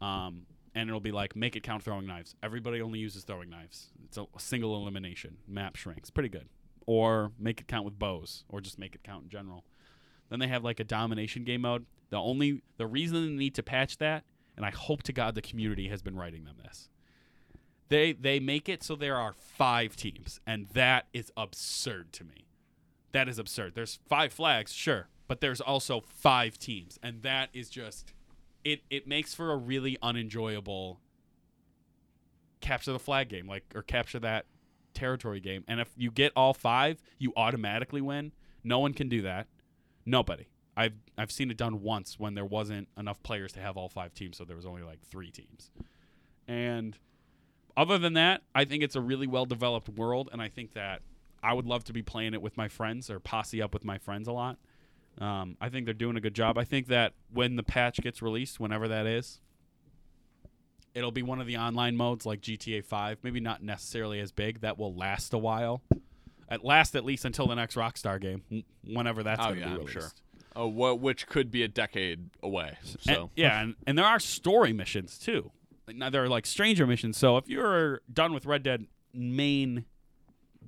[0.00, 2.34] Um, and it'll be like Make It Count throwing knives.
[2.42, 3.88] Everybody only uses throwing knives.
[4.04, 5.38] It's a, single elimination.
[5.46, 6.10] Map shrinks.
[6.10, 6.48] Pretty good.
[6.86, 9.64] Or Make It Count with bows, or just Make It Count in general.
[10.30, 11.86] Then they have like a domination game mode.
[12.10, 14.24] The only the reason they need to patch that,
[14.56, 16.88] and I hope to God the community has been writing them this.
[17.88, 22.46] They they make it so there are five teams, and that is absurd to me.
[23.12, 23.74] That is absurd.
[23.74, 28.13] There's five flags, sure, but there's also five teams, and that is just
[28.64, 28.82] it.
[28.90, 31.00] It makes for a really unenjoyable
[32.60, 34.46] capture the flag game, like or capture that
[34.94, 35.64] territory game.
[35.68, 38.32] And if you get all five, you automatically win.
[38.62, 39.46] No one can do that.
[40.06, 40.46] Nobody.
[40.76, 44.14] I've I've seen it done once when there wasn't enough players to have all five
[44.14, 45.70] teams, so there was only like three teams.
[46.48, 46.98] And
[47.76, 51.02] other than that, I think it's a really well developed world, and I think that
[51.42, 53.98] I would love to be playing it with my friends or posse up with my
[53.98, 54.58] friends a lot.
[55.18, 56.58] Um, I think they're doing a good job.
[56.58, 59.40] I think that when the patch gets released, whenever that is,
[60.94, 63.18] it'll be one of the online modes like GTA 5.
[63.22, 64.60] Maybe not necessarily as big.
[64.60, 65.82] That will last a while.
[66.48, 69.70] At last, at least until the next Rockstar game, whenever that's Oh, going to be
[69.76, 69.76] released.
[69.76, 69.92] Oh, yeah, be I'm released.
[69.92, 70.10] sure.
[70.56, 72.76] Oh, which could be a decade away.
[73.00, 75.50] So And- yeah, and, and there are story missions too.
[75.92, 77.16] Now there are like stranger missions.
[77.16, 79.84] So if you're done with Red Dead main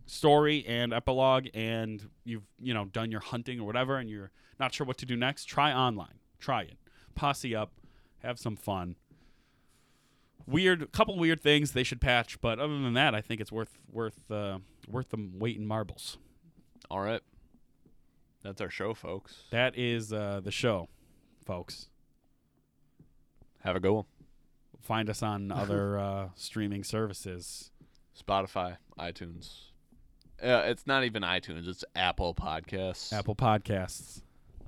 [0.06, 4.72] story and epilogue, and you've you know done your hunting or whatever, and you're not
[4.72, 6.20] sure what to do next, try online.
[6.38, 6.78] Try it.
[7.14, 7.72] Posse up.
[8.22, 8.96] Have some fun.
[10.46, 13.78] Weird, couple weird things they should patch, but other than that, I think it's worth
[13.90, 16.18] worth uh, worth them weight in marbles.
[16.88, 17.20] all right,
[18.42, 19.42] that's our show, folks.
[19.50, 20.88] That is uh, the show,
[21.44, 21.88] folks.
[23.64, 24.04] Have a good one.
[24.80, 27.72] Find us on other uh, streaming services.
[28.16, 29.65] Spotify, iTunes.
[30.42, 31.66] Uh, it's not even iTunes.
[31.66, 33.12] It's Apple Podcasts.
[33.12, 34.20] Apple Podcasts.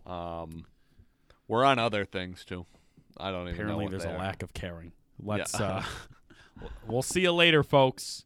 [0.07, 0.65] Um,
[1.47, 2.65] we're on other things too.
[3.19, 4.19] I don't even Apparently, there's a are.
[4.19, 4.93] lack of caring.
[5.23, 5.59] Let's.
[5.59, 5.67] Yeah.
[5.67, 5.83] uh
[6.89, 8.25] We'll see you later, folks.